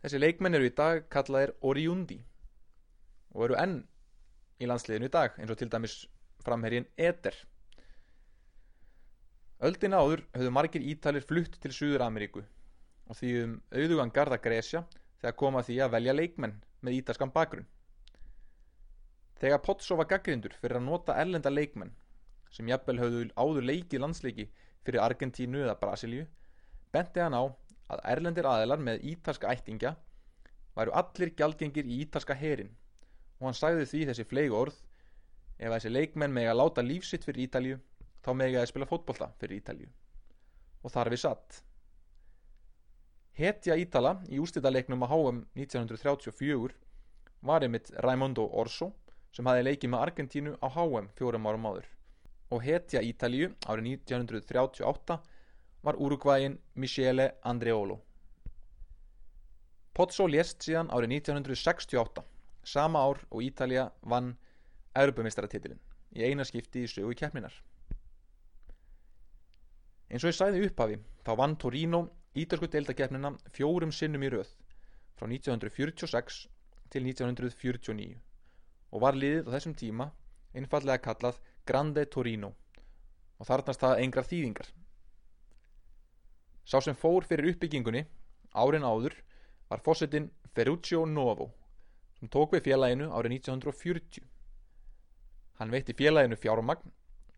Þessi 0.00 0.20
leikmenn 0.20 0.56
eru 0.56 0.68
í 0.68 0.72
dag 0.76 1.02
kallaðir 1.12 1.52
Oriundi 1.60 2.16
og 3.34 3.44
eru 3.46 3.56
enn 3.60 3.80
í 4.60 4.68
landsliðinu 4.68 5.10
í 5.10 5.12
dag 5.12 5.36
eins 5.36 5.52
og 5.52 5.58
til 5.60 5.68
dæmis 5.72 5.96
framherjin 6.44 6.88
Eder. 6.96 7.36
Öldin 9.60 9.92
áður 9.92 10.22
höfðu 10.32 10.52
margir 10.56 10.86
ítalir 10.88 11.26
flutt 11.28 11.58
til 11.60 11.74
Suður 11.76 12.06
Ameríku 12.06 12.40
og 13.10 13.18
því 13.18 13.34
um 13.42 13.54
auðugan 13.76 14.14
garda 14.16 14.40
Gresja 14.40 14.86
þegar 15.20 15.36
koma 15.42 15.64
því 15.66 15.76
að 15.84 15.92
velja 15.98 16.16
leikmenn 16.16 16.56
með 16.80 16.96
ítalskan 17.02 17.32
bakgrunn. 17.34 17.68
Þegar 19.40 19.60
Pozzo 19.64 19.96
var 20.00 20.08
gaggrindur 20.08 20.56
fyrir 20.62 20.80
að 20.80 20.86
nota 20.88 21.16
erlenda 21.20 21.52
leikmenn 21.52 21.92
sem 22.50 22.68
jafnvel 22.72 23.02
höfðu 23.02 23.26
áður 23.36 23.68
leikið 23.68 24.04
landsleiki 24.06 24.48
fyrir 24.84 25.04
Argentínu 25.04 25.60
eða 25.66 25.76
Brasilíu 25.80 26.24
benti 26.92 27.20
hann 27.20 27.36
á 27.36 27.44
að 27.90 28.04
erlendir 28.14 28.48
aðilar 28.48 28.82
með 28.86 29.04
ítalska 29.12 29.50
ættingja 29.52 29.94
væru 30.76 30.94
allir 30.96 31.34
gjaldgengir 31.36 31.88
í 31.88 32.00
ítalska 32.04 32.36
herin. 32.38 32.70
Og 33.40 33.48
hann 33.48 33.58
sagði 33.58 33.88
því 33.90 34.04
þessi 34.10 34.28
fleig 34.30 34.54
orð 34.54 34.76
ef 35.60 35.72
þessi 35.74 35.92
leikmenn 35.92 36.32
megi 36.32 36.50
að 36.50 36.60
láta 36.60 36.84
lífsitt 36.84 37.26
fyrir 37.26 37.46
Ítalju 37.46 37.80
þá 38.24 38.30
megi 38.36 38.60
að 38.60 38.70
spila 38.70 38.88
fótbolta 38.88 39.32
fyrir 39.40 39.60
Ítalju 39.60 39.88
og 40.80 40.92
þar 40.94 41.10
við 41.12 41.22
satt 41.24 41.58
Hetja 43.40 43.76
Ítala 43.80 44.14
í 44.28 44.40
ústættaleiknum 44.42 45.04
að 45.06 45.12
HM 45.14 45.36
1934 45.56 46.74
var 47.48 47.64
einmitt 47.64 47.92
Raimondo 48.04 48.44
Orso 48.62 48.90
sem 49.32 49.46
hafi 49.48 49.62
leikið 49.64 49.92
með 49.92 50.02
Argentínu 50.06 50.54
á 50.60 50.66
HM 50.68 51.06
fjórum 51.16 51.46
árum 51.48 51.68
áður. 51.70 51.86
Og 52.50 52.64
hetja 52.66 53.00
Ítalju 53.06 53.52
árið 53.64 53.86
1938 53.94 55.16
var 55.82 55.96
úrugvægin 55.96 56.58
Michele 56.74 57.32
Andreolo 57.42 58.00
Pozzo 59.94 60.26
lést 60.30 60.62
síðan 60.64 60.90
árið 60.94 61.16
1968 61.20 62.22
sama 62.64 63.00
ár 63.02 63.18
og 63.30 63.42
Ítalja 63.42 63.90
vann 64.02 64.36
Europamistratitilinn 64.96 65.80
í 66.16 66.24
eina 66.26 66.44
skipti 66.46 66.84
í 66.84 66.90
sögu 66.90 67.14
keppninar. 67.18 67.52
Eins 70.10 70.24
og 70.24 70.32
ég 70.32 70.38
sæði 70.38 70.64
upphafi 70.66 70.96
þá 71.26 71.30
vann 71.38 71.56
Torino 71.62 72.00
ítalsku 72.38 72.70
deildakeppnina 72.70 73.34
fjórum 73.54 73.92
sinnum 73.94 74.24
í 74.26 74.30
röð 74.34 74.50
frá 75.18 75.28
1946 75.28 76.40
til 76.90 77.06
1949 77.06 78.16
og 78.90 79.04
var 79.04 79.18
liðið 79.18 79.46
á 79.46 79.54
þessum 79.54 79.76
tíma 79.78 80.10
einfallega 80.54 81.04
kallað 81.04 81.38
Grande 81.66 82.06
Torino 82.10 82.54
og 83.38 83.46
þarnast 83.46 83.82
það 83.84 84.02
engrar 84.04 84.26
þýðingar. 84.26 84.68
Sá 86.70 86.78
sem 86.78 86.94
fór 86.94 87.24
fyrir 87.26 87.50
uppbyggingunni 87.50 88.04
árin 88.54 88.84
áður 88.86 89.16
var 89.70 89.80
fósittin 89.82 90.28
Ferruccio 90.54 91.00
Novo 91.06 91.48
sem 92.20 92.28
tók 92.30 92.52
við 92.54 92.68
félaginu 92.68 93.08
árið 93.10 93.40
1940. 93.40 94.22
Hann 95.58 95.72
veitti 95.74 95.96
félaginu 95.98 96.38
fjármagn 96.38 96.92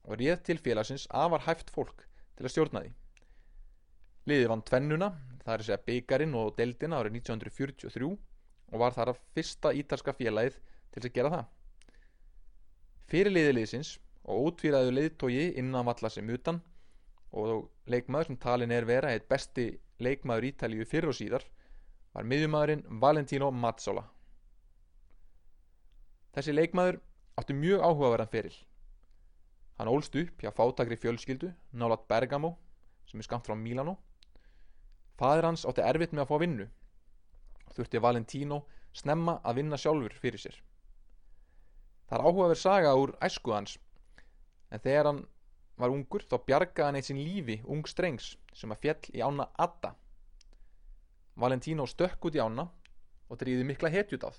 og 0.05 0.19
réð 0.21 0.43
til 0.49 0.59
félagsins 0.61 1.07
afar 1.09 1.47
hæft 1.47 1.73
fólk 1.73 2.05
til 2.37 2.45
að 2.45 2.53
stjórna 2.53 2.83
því. 2.83 2.91
Liðið 4.29 4.51
vann 4.53 4.65
tvennuna, 4.69 5.09
það 5.47 5.55
er 5.55 5.63
að 5.63 5.69
segja 5.69 5.85
byggarinn 5.87 6.37
og 6.39 6.53
deldina 6.59 6.99
árið 7.01 7.17
1943 7.23 8.11
og 8.13 8.83
var 8.85 8.97
þar 8.99 9.15
að 9.15 9.23
fyrsta 9.33 9.73
ítalska 9.81 10.17
félagið 10.19 10.59
til 10.93 11.05
að 11.07 11.15
gera 11.17 11.33
það. 11.37 11.49
Fyrir 13.09 13.37
liðiliðsins 13.39 13.95
og 14.29 14.51
útvíraðu 14.51 14.93
liðtógi 14.99 15.49
innan 15.63 15.89
valla 15.89 16.13
sem 16.13 16.29
utan 16.37 16.61
og 17.33 17.71
leikmaður 17.89 18.31
sem 18.31 18.39
talin 18.41 18.73
er 18.75 18.87
vera 18.89 19.13
eitt 19.13 19.29
besti 19.29 19.71
leikmaður 20.03 20.49
Ítalíu 20.51 20.87
fyrir 20.89 21.13
og 21.13 21.17
síðar 21.17 21.47
var 22.13 22.29
miðjumæðurinn 22.29 22.85
Valentino 23.01 23.49
Mazzola. 23.51 24.05
Þessi 26.37 26.55
leikmaður 26.55 27.01
átti 27.41 27.57
mjög 27.57 27.85
áhugaverðan 27.87 28.33
feril. 28.33 28.55
Hann 29.79 29.89
ólst 29.89 30.17
upp 30.17 30.43
hjá 30.45 30.53
fátakri 30.53 30.99
fjölskyldu, 31.01 31.53
nálat 31.73 32.05
Bergamo, 32.09 32.55
sem 33.09 33.21
er 33.21 33.27
skamt 33.27 33.49
frá 33.49 33.57
Milano. 33.57 33.97
Fadir 35.19 35.49
hans 35.49 35.65
átti 35.69 35.85
erfitt 35.85 36.13
með 36.13 36.27
að 36.27 36.31
fá 36.31 36.43
vinnu. 36.43 36.69
Þurfti 37.73 38.03
Valentino 38.05 38.63
snemma 38.93 39.39
að 39.41 39.63
vinna 39.63 39.81
sjálfur 39.81 40.15
fyrir 40.21 40.41
sér. 40.41 40.59
Það 42.09 42.19
er 42.19 42.27
áhugaverð 42.29 42.61
saga 42.61 42.93
úr 43.01 43.15
æsku 43.25 43.55
hans, 43.57 43.79
en 44.69 44.83
þegar 44.85 45.09
hann 45.09 45.23
var 45.81 45.93
ungur 45.93 46.25
þá 46.29 46.37
bjargaði 46.47 46.87
hann 46.87 46.99
eitt 46.99 47.09
sín 47.09 47.21
lífi 47.23 47.59
ung 47.65 47.87
strengs 47.89 48.35
sem 48.57 48.73
að 48.75 48.83
fjell 48.85 49.11
í 49.17 49.23
ána 49.25 49.49
Adda. 49.65 49.95
Valentino 51.37 51.87
stökk 51.89 52.29
út 52.29 52.37
í 52.37 52.43
ána 52.43 52.67
og 53.29 53.41
drýði 53.41 53.65
mikla 53.69 53.91
hetjut 53.93 54.27
áð. 54.29 54.39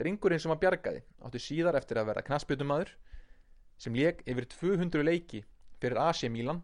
Drengurinn 0.00 0.40
sem 0.40 0.52
að 0.54 0.62
bjargaði 0.64 1.02
átti 1.26 1.42
síðar 1.44 1.76
eftir 1.80 2.00
að 2.00 2.10
vera 2.10 2.24
knaspjutumadur 2.24 2.94
sem 3.80 3.96
leik 3.96 4.22
yfir 4.28 4.48
200 4.56 5.04
leiki 5.04 5.42
fyrir 5.80 6.00
AC 6.00 6.24
Milan 6.32 6.62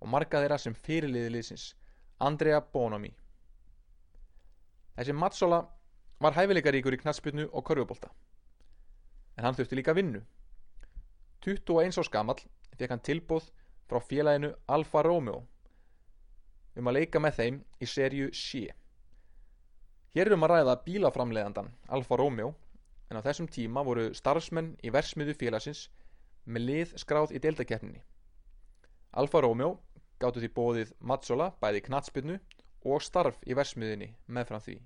og 0.00 0.10
marga 0.12 0.42
þeirra 0.42 0.60
sem 0.60 0.76
fyrirliði 0.76 1.32
liðsins 1.32 1.70
Andrea 2.20 2.60
Bonomi. 2.60 3.14
Þessi 4.94 5.16
Matsola 5.16 5.64
var 6.20 6.36
hæfileikaríkur 6.36 6.94
í 6.94 7.00
knaspjutnu 7.00 7.48
og 7.50 7.64
körfubólta 7.66 8.12
en 9.34 9.46
hann 9.46 9.56
þurfti 9.56 9.78
líka 9.78 9.94
vinnu. 9.96 10.22
21 11.44 11.98
árs 12.00 12.10
gamall 12.12 12.40
fekk 12.78 12.94
hann 12.94 13.04
tilbúð 13.04 13.50
frá 13.88 14.00
félaginu 14.00 14.54
Alfa 14.76 15.02
Romeo 15.04 15.42
um 16.74 16.88
að 16.90 16.96
leika 16.98 17.20
með 17.22 17.36
þeim 17.38 17.58
í 17.84 17.88
serju 17.88 18.30
C. 18.34 18.64
Hér 20.14 20.30
erum 20.30 20.46
að 20.46 20.54
ræða 20.54 20.76
bílaframleðandan 20.86 21.68
Alfa 21.94 22.18
Romeo 22.18 22.54
en 23.10 23.20
á 23.20 23.26
þessum 23.26 23.48
tíma 23.50 23.84
voru 23.86 24.08
starfsmenn 24.16 24.72
í 24.82 24.92
versmiðu 24.94 25.36
félagsins 25.38 25.88
með 26.46 26.66
lið 26.68 26.94
skráð 27.02 27.34
í 27.36 27.42
deildakeppninni. 27.44 28.00
Alfa 29.20 29.44
Romeo 29.44 29.76
gáttu 30.22 30.40
því 30.42 30.50
bóðið 30.56 30.94
Mazzola 31.00 31.52
bæði 31.60 31.84
knatsbyrnu 31.88 32.38
og 32.84 33.04
starf 33.04 33.38
í 33.46 33.56
versmiðinni 33.56 34.10
meðfram 34.26 34.64
því. 34.64 34.78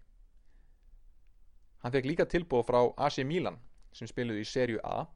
Hann 1.83 1.95
fekk 1.95 2.11
líka 2.11 2.27
tilbúð 2.27 2.67
frá 2.67 2.81
AC 3.07 3.23
Milan 3.25 3.59
sem 3.95 4.11
spiluði 4.11 4.43
í 4.43 4.49
serju 4.49 4.83
A 4.85 5.07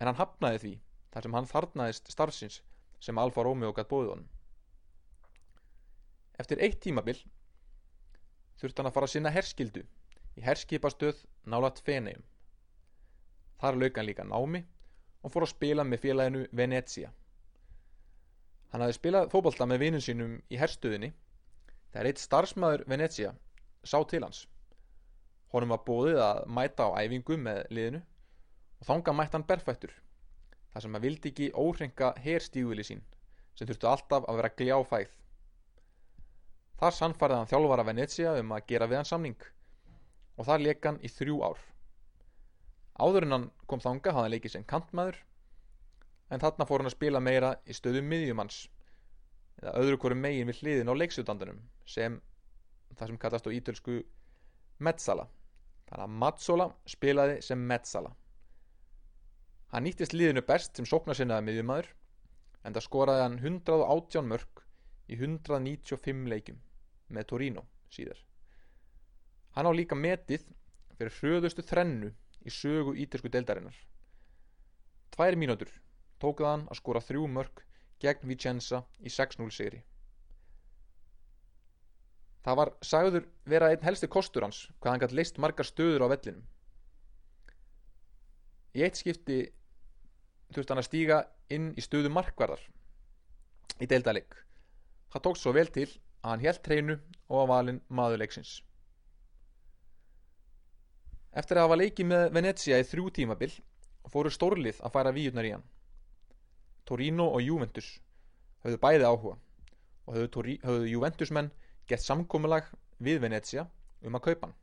en 0.00 0.08
hann 0.08 0.18
hafnaði 0.18 0.60
því 0.64 0.72
þar 1.12 1.26
sem 1.26 1.36
hann 1.36 1.50
þarnaðist 1.50 2.10
starfsins 2.12 2.60
sem 3.04 3.20
Alfa 3.20 3.44
Romeo 3.44 3.72
gætt 3.76 3.90
bóðið 3.90 4.14
honum. 4.14 4.28
Eftir 6.40 6.60
eitt 6.64 6.80
tímabil 6.80 7.18
þurfti 8.60 8.80
hann 8.80 8.90
að 8.90 8.96
fara 8.96 9.08
að 9.08 9.14
sinna 9.14 9.32
herskildu 9.34 9.84
í 10.40 10.44
herskipastöð 10.44 11.24
nálat 11.52 11.80
Feneum. 11.84 12.22
Þar 13.60 13.80
lauk 13.80 13.98
hann 13.98 14.08
líka 14.08 14.24
námi 14.24 14.62
og 15.20 15.32
fór 15.34 15.44
að 15.44 15.52
spila 15.54 15.84
með 15.84 16.04
félaginu 16.06 16.46
Venezia. 16.56 17.10
Hann 18.72 18.84
hafði 18.84 18.96
spilað 18.96 19.28
fótbolta 19.32 19.66
með 19.68 19.82
vinun 19.84 20.04
sínum 20.04 20.36
í 20.48 20.60
herstuðinni 20.60 21.10
þegar 21.90 22.08
eitt 22.08 22.22
starfsmæður 22.22 22.86
Venezia 22.88 23.34
sá 23.84 23.98
til 24.08 24.22
hans. 24.24 24.46
Honum 25.52 25.74
var 25.74 25.84
bóðið 25.84 26.22
að 26.22 26.44
mæta 26.56 26.86
á 26.88 26.90
æfingu 27.02 27.36
með 27.40 27.64
liðinu 27.74 28.02
og 28.80 28.88
þánga 28.88 29.14
mætti 29.16 29.36
hann 29.36 29.46
berfættur 29.48 29.94
þar 30.72 30.84
sem 30.84 30.94
hann 30.96 31.04
vildi 31.04 31.32
ekki 31.32 31.48
óhrenga 31.58 32.12
herstíguli 32.24 32.84
sín 32.86 33.02
sem 33.58 33.68
þurftu 33.68 33.88
alltaf 33.90 34.28
að 34.28 34.38
vera 34.40 34.52
gljáfæð. 34.60 35.08
Þar 36.80 36.94
sannfærið 36.96 37.40
hann 37.40 37.50
þjálfara 37.50 37.86
Venezia 37.90 38.36
um 38.40 38.54
að 38.56 38.68
gera 38.72 38.88
við 38.88 39.00
hann 39.00 39.08
samning 39.10 39.48
og 40.36 40.46
þar 40.48 40.64
leik 40.64 40.86
hann 40.86 41.00
í 41.04 41.10
þrjú 41.12 41.40
ár. 41.44 41.58
Áður 43.00 43.26
en 43.26 43.36
hann 43.36 43.48
kom 43.68 43.82
þanga 43.84 44.14
hafði 44.14 44.24
hann 44.24 44.34
leikið 44.36 44.54
sem 44.54 44.68
kantmaður 44.68 45.18
en 46.30 46.40
þarna 46.40 46.66
fór 46.68 46.80
hann 46.80 46.90
að 46.90 46.96
spila 46.96 47.20
meira 47.20 47.52
í 47.66 47.76
stöðu 47.76 48.00
miðjumanns 48.06 48.62
eða 49.60 49.74
öðru 49.82 50.00
hverju 50.00 50.20
megin 50.22 50.48
við 50.48 50.62
hliðin 50.62 50.92
á 50.92 50.94
leiksutandunum 50.96 51.60
sem 51.84 52.16
það 52.96 53.12
sem 53.12 53.20
kallast 53.20 53.50
á 53.50 53.56
ítölsku 53.56 54.00
Metsala. 54.80 55.26
Þannig 55.90 56.06
að 56.06 56.18
Matsola 56.22 56.66
spilaði 56.88 57.40
sem 57.44 57.60
Metsala. 57.68 58.14
Hann 59.70 59.86
nýttist 59.86 60.14
liðinu 60.16 60.42
best 60.46 60.78
sem 60.78 60.86
sóknarsinnaði 60.88 61.46
miðjumæður 61.46 61.90
en 62.66 62.74
það 62.74 62.86
skoraði 62.86 63.22
hann 63.22 63.36
118 63.38 64.26
mörg 64.26 64.64
í 65.06 65.18
195 65.18 66.26
leikum 66.32 66.58
með 67.10 67.28
Torino 67.30 67.62
síðar. 67.94 68.18
Hann 69.54 69.70
á 69.70 69.72
líka 69.74 69.98
metið 69.98 70.48
fyrir 70.98 71.14
hröðustu 71.20 71.62
þrennu 71.66 72.10
í 72.46 72.52
sögu 72.54 72.96
ítersku 72.98 73.30
deildarinnar. 73.30 73.76
Tvær 75.14 75.38
mínútur 75.38 75.70
tók 76.22 76.42
það 76.42 76.52
hann 76.54 76.66
að 76.70 76.80
skora 76.80 77.04
þrjú 77.06 77.28
mörg 77.30 77.62
gegn 78.02 78.28
Vicenza 78.30 78.82
í 78.98 79.12
6-0 79.12 79.50
sigri. 79.54 79.84
Það 82.40 82.58
var 82.58 82.72
sagður 82.82 83.26
vera 83.52 83.70
einn 83.70 83.84
helsti 83.84 84.08
kostur 84.08 84.46
hans 84.46 84.64
hvað 84.80 84.92
hann 84.92 85.02
gætt 85.04 85.16
leist 85.16 85.40
margar 85.42 85.68
stöður 85.68 86.08
á 86.08 86.12
vellinum. 86.12 86.44
Í 88.74 88.84
eitt 88.86 89.00
skipti 89.00 89.40
þurfti 90.54 90.72
hann 90.72 90.82
að 90.82 90.88
stíga 90.88 91.20
inn 91.50 91.70
í 91.78 91.84
stöðu 91.84 92.10
markvarðar 92.12 92.62
í 93.80 93.88
deildaleg. 93.90 94.26
Það 95.10 95.24
tók 95.26 95.38
svo 95.38 95.54
vel 95.56 95.68
til 95.72 95.88
að 95.88 96.28
hann 96.30 96.44
helt 96.44 96.62
treinu 96.66 96.98
og 97.28 97.36
var 97.40 97.50
valinn 97.54 97.80
maðurleiksins. 97.88 98.60
Eftir 101.30 101.58
að 101.58 101.68
hafa 101.68 101.78
leikið 101.78 102.08
með 102.10 102.24
Venezia 102.34 102.78
í 102.82 102.86
þrjú 102.86 103.10
tímabil 103.14 103.52
fóru 104.10 104.30
stórlið 104.34 104.80
að 104.82 104.94
færa 104.94 105.12
víurnar 105.14 105.46
í 105.46 105.52
hann. 105.54 105.66
Torino 106.88 107.28
og 107.30 107.42
Juventus 107.44 107.92
höfðu 108.64 108.80
bæði 108.82 109.06
áhuga 109.06 109.36
og 110.06 110.16
höfðu, 110.16 110.56
höfðu 110.64 110.88
Juventusmenn 110.90 111.52
gett 111.86 112.02
samkómulag 112.02 112.66
við 112.98 113.22
Venezia 113.22 113.66
um 114.02 114.18
að 114.18 114.26
kaupa 114.26 114.48
hann. 114.48 114.56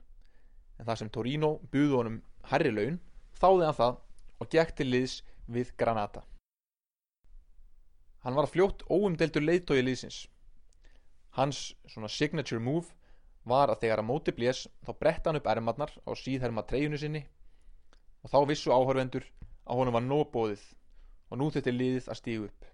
En 0.77 0.89
það 0.89 0.99
sem 1.01 1.13
Torino 1.13 1.53
buði 1.71 1.93
honum 1.95 2.19
herri 2.51 2.73
laun 2.73 2.99
þáði 3.39 3.69
hann 3.69 3.79
það 3.79 4.01
og 4.37 4.51
gekk 4.53 4.75
til 4.77 4.89
liðs 4.91 5.15
við 5.47 5.73
Granata. 5.79 6.23
Hann 8.23 8.35
var 8.35 8.49
fljótt 8.51 8.83
óumdeltur 8.91 9.43
leiðtói 9.45 9.81
liðsins. 9.83 10.25
Hans 11.37 11.73
svona 11.87 12.09
signature 12.11 12.59
move 12.59 12.91
var 13.47 13.71
að 13.71 13.85
þegar 13.85 14.01
að 14.01 14.09
móti 14.09 14.33
blés 14.35 14.65
þá 14.83 14.91
bretta 14.99 15.29
hann 15.29 15.39
upp 15.39 15.49
ermarnar 15.51 15.93
á 16.03 16.11
síðherma 16.17 16.65
treyjunu 16.67 16.99
sinni 16.99 17.23
og 18.23 18.31
þá 18.33 18.39
vissu 18.49 18.73
áhörvendur 18.73 19.27
að 19.67 19.79
honum 19.79 19.95
var 19.95 20.03
nóbóðið 20.03 20.63
og 21.31 21.39
nú 21.39 21.49
þetta 21.53 21.75
liðið 21.75 22.09
að 22.11 22.19
stígu 22.19 22.49
upp. 22.49 22.65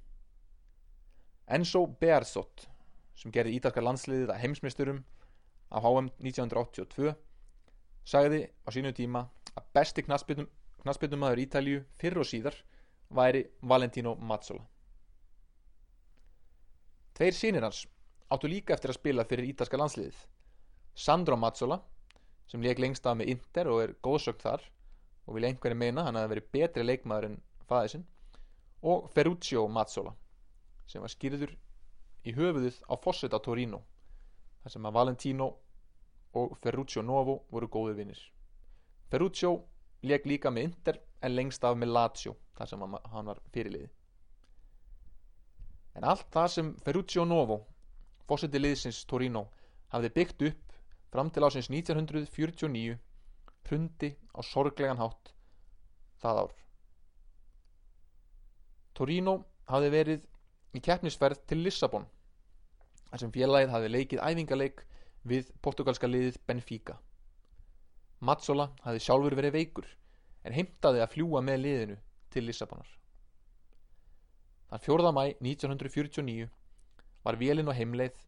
Enzo 1.54 1.84
Bearzot 2.02 2.66
sem 3.20 3.34
gerði 3.34 3.58
ítalska 3.60 3.84
landsliðið 3.84 4.32
að 4.34 4.42
heimsmeisturum 4.46 5.04
á 5.70 5.78
HM 5.84 6.10
1982 6.24 7.14
sagði 8.10 8.46
á 8.66 8.70
sínu 8.74 8.94
tíma 8.96 9.28
að 9.54 9.70
besti 9.76 10.06
knaspinumæður 10.84 11.42
Ítalju 11.46 11.82
fyrr 12.00 12.20
og 12.22 12.28
síðar 12.28 12.58
væri 13.14 13.46
Valentino 13.62 14.16
Mazzola. 14.20 14.64
Tveir 17.14 17.36
sínir 17.38 17.64
hans 17.64 17.86
áttu 18.34 18.50
líka 18.50 18.74
eftir 18.74 18.92
að 18.92 19.00
spila 19.00 19.26
fyrir 19.30 19.52
ítalska 19.52 19.78
landsliðið 19.78 20.22
Sandro 20.96 21.38
Mazzola 21.38 21.80
sem 22.50 22.62
leik 22.62 22.82
lengst 22.82 23.06
af 23.06 23.18
með 23.18 23.36
Inter 23.36 23.70
og 23.70 23.82
er 23.84 23.96
góðsökt 24.06 24.44
þar 24.46 24.64
og 25.26 25.38
vil 25.38 25.48
einhverju 25.48 25.78
meina 25.80 26.06
hann 26.08 26.18
að 26.20 26.32
veri 26.34 26.46
betri 26.58 26.86
leikmaður 26.86 27.30
en 27.30 27.38
fæði 27.70 27.94
sinn 27.94 28.08
og 28.94 29.08
Ferruccio 29.14 29.68
Mazzola 29.72 30.16
sem 30.90 31.04
var 31.06 31.14
skýrður 31.14 31.54
í 32.28 32.34
höfuðuð 32.36 32.82
á 32.90 32.94
Fossetta 33.04 33.40
Torino 33.46 33.84
þar 34.64 34.76
sem 34.76 34.90
að 34.90 34.98
Valentino 34.98 35.50
og 36.40 36.58
Ferruccio 36.64 37.06
Novo 37.06 37.44
voru 37.54 37.70
góði 37.72 37.96
vinnir 38.02 38.26
Ferruccio 39.14 39.54
leik 40.04 40.26
líka 40.30 40.52
með 40.52 40.70
Inter 40.70 41.02
en 41.24 41.36
lengst 41.36 41.64
af 41.64 41.78
með 41.80 41.94
Lazio 41.98 42.36
þar 42.58 42.72
sem 42.72 42.88
hann 42.88 43.30
var 43.32 43.42
fyrirliði 43.56 43.90
en 45.98 46.08
allt 46.10 46.28
það 46.34 46.50
sem 46.56 46.74
Ferruccio 46.86 47.26
Novo 47.26 47.62
Fossetti 48.28 48.62
liðsins 48.62 49.04
Torino 49.10 49.48
hafði 49.94 50.12
byggt 50.16 50.46
upp 50.50 50.78
fram 51.14 51.30
til 51.30 51.44
ásins 51.46 51.70
1949 51.70 52.96
prundi 53.68 54.10
á 54.34 54.40
sorglegan 54.42 55.02
hátt 55.02 55.34
það 56.24 56.40
ár. 56.44 56.54
Torino 58.98 59.36
hafði 59.70 59.92
verið 59.94 60.26
í 60.74 60.82
keppnisferð 60.84 61.44
til 61.50 61.62
Lissabon 61.66 62.08
þar 63.10 63.22
sem 63.22 63.34
félagið 63.36 63.74
hafði 63.76 63.94
leikið 63.94 64.24
æfingaleik 64.26 64.84
við 65.30 65.52
portugalska 65.62 66.10
liðið 66.10 66.40
Benfica. 66.48 66.98
Mazzola 68.24 68.70
hafði 68.86 69.04
sjálfur 69.04 69.36
verið 69.40 69.58
veikur 69.58 69.88
en 70.48 70.56
heimtaði 70.56 71.02
að 71.04 71.14
fljúa 71.16 71.42
með 71.44 71.64
liðinu 71.64 71.98
til 72.34 72.46
Lissabonar. 72.48 72.90
Þann 74.70 74.84
4. 74.88 75.16
mæ 75.16 75.24
1949 75.40 76.52
var 77.24 77.40
vélinn 77.40 77.72
á 77.72 77.78
heimleið 77.78 78.22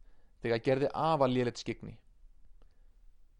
þegar 0.43 0.65
gerði 0.67 0.89
afalélett 0.93 1.61
skikni 1.61 1.95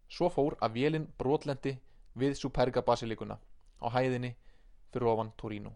Svo 0.08 0.30
fór 0.30 0.56
að 0.62 0.78
vélinn 0.78 1.08
brotlendi 1.18 1.74
við 2.22 2.38
Superga 2.39 2.84
basilikuna 2.86 3.39
á 3.82 3.88
hæðinni 3.96 4.36
fyrir 4.94 5.10
ofan 5.12 5.32
Torino. 5.41 5.74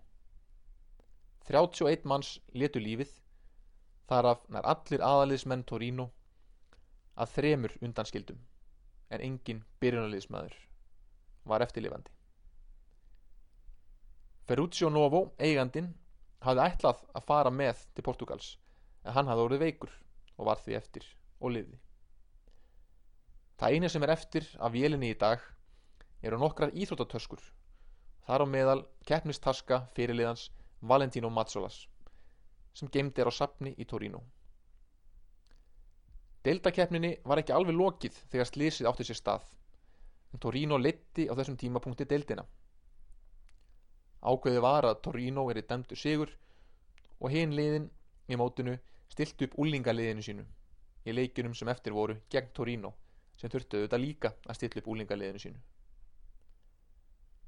31 1.50 2.06
manns 2.06 2.36
letu 2.54 2.80
lífið, 2.80 3.10
þar 4.08 4.32
af 4.34 4.46
nær 4.54 4.70
allir 4.70 5.04
aðaliðsmenn 5.04 5.66
Torino 5.66 6.10
að 7.18 7.34
þremur 7.36 7.76
undanskildum, 7.82 8.40
en 9.10 9.26
engin 9.26 9.64
byrjunaliðsmaður 9.82 10.69
var 11.50 11.66
eftirlifandi. 11.66 12.12
Ferruccio 14.50 14.90
Novo, 14.90 15.28
eigandin, 15.38 15.92
hafði 16.42 16.64
ætlað 16.66 17.04
að 17.14 17.26
fara 17.28 17.52
með 17.54 17.84
til 17.94 18.06
Portugals, 18.08 18.54
en 19.04 19.14
hann 19.14 19.30
hafði 19.30 19.46
orðið 19.46 19.64
veikur 19.66 19.92
og 20.38 20.48
var 20.50 20.64
því 20.64 20.78
eftir 20.80 21.06
og 21.40 21.54
liði. 21.54 21.78
Það 23.60 23.76
eini 23.76 23.92
sem 23.92 24.06
er 24.06 24.14
eftir 24.16 24.48
af 24.58 24.74
vélinni 24.74 25.12
í 25.12 25.20
dag 25.20 25.44
eru 26.24 26.40
nokkrar 26.40 26.72
íþróttatöskur. 26.72 27.42
Þar 28.26 28.46
á 28.46 28.48
meðal 28.48 28.82
keppnistaska 29.10 29.84
fyrirliðans 29.96 30.50
Valentino 30.82 31.30
Mazzolas 31.30 31.84
sem 32.74 32.88
gemd 32.94 33.18
er 33.20 33.28
á 33.28 33.34
sapni 33.34 33.74
í 33.76 33.86
Torino. 33.90 34.22
Deltakeppninni 36.46 37.18
var 37.28 37.42
ekki 37.42 37.52
alveg 37.52 37.76
lokið 37.76 38.20
þegar 38.32 38.48
slísið 38.48 38.88
átti 38.88 39.08
sér 39.10 39.20
stað 39.20 39.50
en 40.34 40.42
Torino 40.44 40.78
leti 40.78 41.28
á 41.30 41.34
þessum 41.34 41.58
tímapunkti 41.58 42.06
deildina. 42.10 42.46
Ákveði 44.22 44.62
var 44.64 44.88
að 44.90 45.02
Torino 45.08 45.46
er 45.50 45.62
í 45.62 45.66
dæmdu 45.70 45.96
sigur 45.96 46.32
og 47.20 47.32
hinn 47.34 47.56
liðin 47.56 47.90
í 48.30 48.38
mótinu 48.40 48.76
stilt 49.10 49.42
upp 49.46 49.58
úlingaliðinu 49.64 50.26
sínu 50.26 50.46
í 51.08 51.16
leikinum 51.16 51.56
sem 51.56 51.72
eftir 51.72 51.96
voru 51.96 52.20
gegn 52.30 52.52
Torino 52.54 52.94
sem 53.40 53.52
þurftu 53.52 53.80
auðvitað 53.80 54.04
líka 54.04 54.34
að 54.46 54.60
stilla 54.60 54.82
upp 54.82 54.92
úlingaliðinu 54.94 55.42
sínu. 55.46 55.62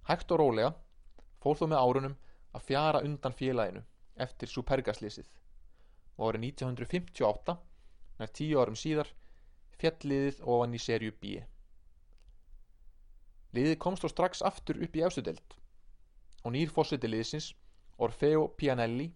Hægt 0.07 0.31
og 0.31 0.41
rólega 0.41 0.71
fór 1.43 1.59
þó 1.59 1.65
með 1.67 1.83
árunum 1.83 2.17
að 2.55 2.65
fjara 2.69 3.03
undan 3.05 3.35
félaginu 3.37 3.83
eftir 4.25 4.49
Supergaslýsið 4.51 5.27
og 6.17 6.31
árið 6.31 6.47
1958, 6.51 7.55
nær 8.19 8.31
tíu 8.37 8.59
árum 8.61 8.77
síðar, 8.77 9.09
fjalliðið 9.81 10.41
ofan 10.45 10.75
í 10.77 10.81
serju 10.81 11.13
B. 11.21 11.39
Liðið 13.55 13.77
komst 13.83 14.05
þó 14.05 14.11
strax 14.11 14.43
aftur 14.47 14.79
upp 14.83 14.95
í 14.95 15.03
efstudeld 15.03 15.55
og 16.41 16.53
nýr 16.55 16.71
fósiti 16.73 17.09
liðsins, 17.09 17.51
Orfeo 18.01 18.47
Pianelli, 18.57 19.11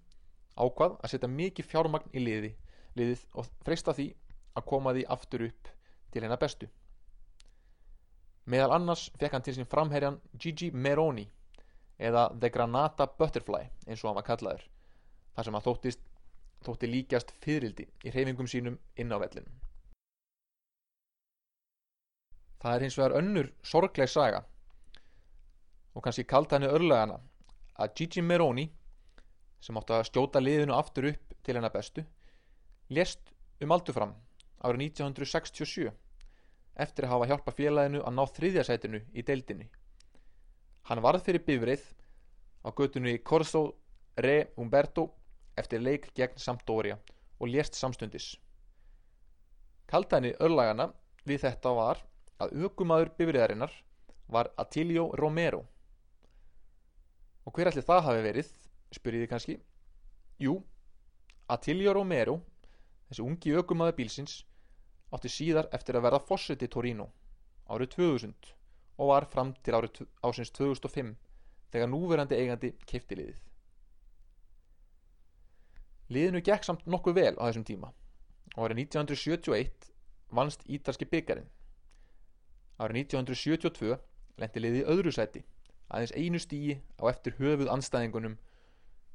ákvað 0.59 0.97
að 1.01 1.13
setja 1.13 1.29
mikið 1.31 1.69
fjármagn 1.71 2.11
í 2.13 2.21
liði, 2.21 2.51
liðið 2.99 3.23
og 3.33 3.47
freysta 3.65 3.95
því 3.95 4.09
að 4.55 4.67
koma 4.71 4.93
því 4.95 5.05
aftur 5.15 5.45
upp 5.47 5.71
til 6.13 6.23
hennar 6.23 6.41
bestu. 6.41 6.67
Meðal 8.45 8.75
annars 8.75 9.07
fekk 9.17 9.33
hann 9.33 9.45
til 9.45 9.55
sín 9.57 9.69
framherjan 9.69 10.19
Gigi 10.37 10.69
Meroni 10.71 11.25
eða 11.97 12.27
The 12.39 12.51
Granata 12.53 13.07
Butterfly 13.07 13.63
eins 13.87 14.03
og 14.03 14.11
hann 14.11 14.19
var 14.19 14.27
kallaður 14.27 14.67
þar 15.35 15.47
sem 15.47 15.57
hann 15.57 15.65
þóttist, 15.65 16.01
þótti 16.65 16.91
líkjast 16.91 17.33
fyririldi 17.41 17.87
í 18.03 18.11
hreyfingum 18.13 18.49
sínum 18.51 18.77
inn 18.99 19.15
á 19.15 19.17
vellin 19.17 19.47
Það 22.65 22.75
er 22.75 22.81
hins 22.81 22.95
vegar 22.97 23.13
önnur 23.19 23.47
sorgleg 23.61 24.09
saga 24.09 24.39
og 25.93 26.01
kannski 26.01 26.23
kalda 26.25 26.57
henni 26.57 26.69
örlegana 26.73 27.19
að 27.77 27.91
Gigi 27.99 28.23
Meroni 28.25 28.63
sem 29.61 29.77
átti 29.77 29.93
að 29.93 30.07
stjóta 30.07 30.41
liðinu 30.41 30.73
aftur 30.73 31.11
upp 31.11 31.35
til 31.45 31.53
hennar 31.53 31.73
bestu 31.75 32.01
lést 32.97 33.29
um 33.61 33.75
aldur 33.75 33.93
fram 33.93 34.15
árið 34.65 34.81
1967 34.87 35.91
eftir 36.87 37.05
að 37.05 37.13
hafa 37.13 37.27
hjálpa 37.29 37.53
félaginu 37.59 38.01
að 38.01 38.17
ná 38.17 38.23
þriðjasætinu 38.39 39.03
í 39.13 39.25
deildinni. 39.29 39.69
Hann 40.89 41.03
varð 41.05 41.21
fyrir 41.29 41.45
bifrið 41.45 41.85
á 42.65 42.73
götunni 42.73 43.19
Corso 43.21 43.63
Re 44.17 44.39
Umberto 44.57 45.05
eftir 45.53 45.85
leik 45.85 46.09
gegn 46.17 46.41
Sampdoria 46.41 46.97
og 47.37 47.53
lést 47.53 47.77
samstundis. 47.77 48.33
Kaldæni 49.85 50.33
örlagana 50.41 50.89
við 51.29 51.45
þetta 51.45 51.77
var 51.77 52.01
að 52.41 52.55
aukumadur 52.63 53.11
bifriðarinnar 53.17 53.73
var 54.31 54.51
Attilio 54.57 55.09
Romero. 55.19 55.63
Og 57.45 57.53
hver 57.53 57.69
allir 57.69 57.85
það 57.85 58.05
hafi 58.07 58.23
verið, 58.25 58.49
spyrjiði 58.95 59.29
kannski? 59.31 59.57
Jú, 60.41 60.57
Attilio 61.47 61.93
Romero, 61.93 62.39
þessi 63.09 63.23
ungi 63.25 63.53
aukumadur 63.59 63.97
bílsins, 63.99 64.39
átti 65.13 65.29
síðar 65.31 65.69
eftir 65.75 65.97
að 65.97 66.07
verða 66.09 66.25
fórseti 66.25 66.67
Torino 66.71 67.11
árið 67.71 67.95
2000 67.95 68.53
og 69.01 69.09
var 69.09 69.25
fram 69.29 69.53
til 69.65 69.75
árið 69.77 70.03
ásins 70.25 70.51
2005 70.55 71.15
þegar 71.73 71.91
núverandi 71.91 72.37
eigandi 72.39 72.71
keipti 72.87 73.17
liðið. 73.19 73.41
Liðinu 76.15 76.41
gekk 76.45 76.67
samt 76.67 76.85
nokkuð 76.85 77.17
vel 77.17 77.33
á 77.41 77.43
þessum 77.47 77.65
tíma 77.67 77.91
og 78.55 78.67
árið 78.67 78.83
1971 78.85 79.89
vannst 80.35 80.65
ítalski 80.69 81.07
byggarinn. 81.09 81.49
Árið 82.75 83.05
1972 83.05 83.95
lendi 84.41 84.61
liðið 84.61 84.89
öðru 84.91 85.11
sæti 85.15 85.45
aðeins 85.87 86.13
einu 86.17 86.41
stíi 86.41 86.77
á 86.99 87.03
eftir 87.11 87.35
höfuð 87.39 87.69
anstæðingunum 87.71 88.35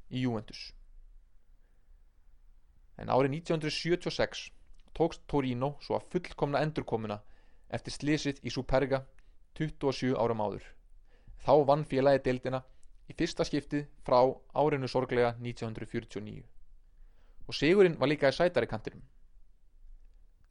í 0.09 0.23
Juventus. 0.23 0.71
En 2.97 3.11
árið 3.11 3.35
1976 3.37 4.47
tókst 4.97 5.23
Torino 5.27 5.75
svo 5.83 5.97
að 5.97 6.07
fullkomna 6.15 6.61
endurkomuna 6.65 7.19
eftir 7.69 7.95
slísitt 7.95 8.41
í 8.43 8.53
Superga 8.53 9.03
27 9.59 10.17
árum 10.17 10.43
áður. 10.43 10.65
Þá 11.41 11.53
vann 11.69 11.85
félagi 11.85 12.23
deildina 12.25 12.63
í 13.09 13.15
fyrsta 13.17 13.45
skiptið 13.47 13.87
frá 14.05 14.19
árinu 14.57 14.89
sorglega 14.89 15.33
1949. 15.39 16.43
Og 17.47 17.57
sigurinn 17.57 17.97
var 17.99 18.09
líka 18.09 18.29
í 18.31 18.35
sætari 18.35 18.69
kantinum. 18.69 19.01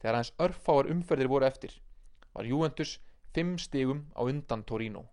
Þegar 0.00 0.18
hans 0.20 0.34
örfáar 0.40 0.90
umferðir 0.90 1.30
voru 1.30 1.46
eftir 1.46 1.76
var 2.34 2.46
Juventus 2.46 2.98
5 3.34 3.58
stigum 3.58 4.04
á 4.18 4.22
undan 4.26 4.62
Torino, 4.64 5.04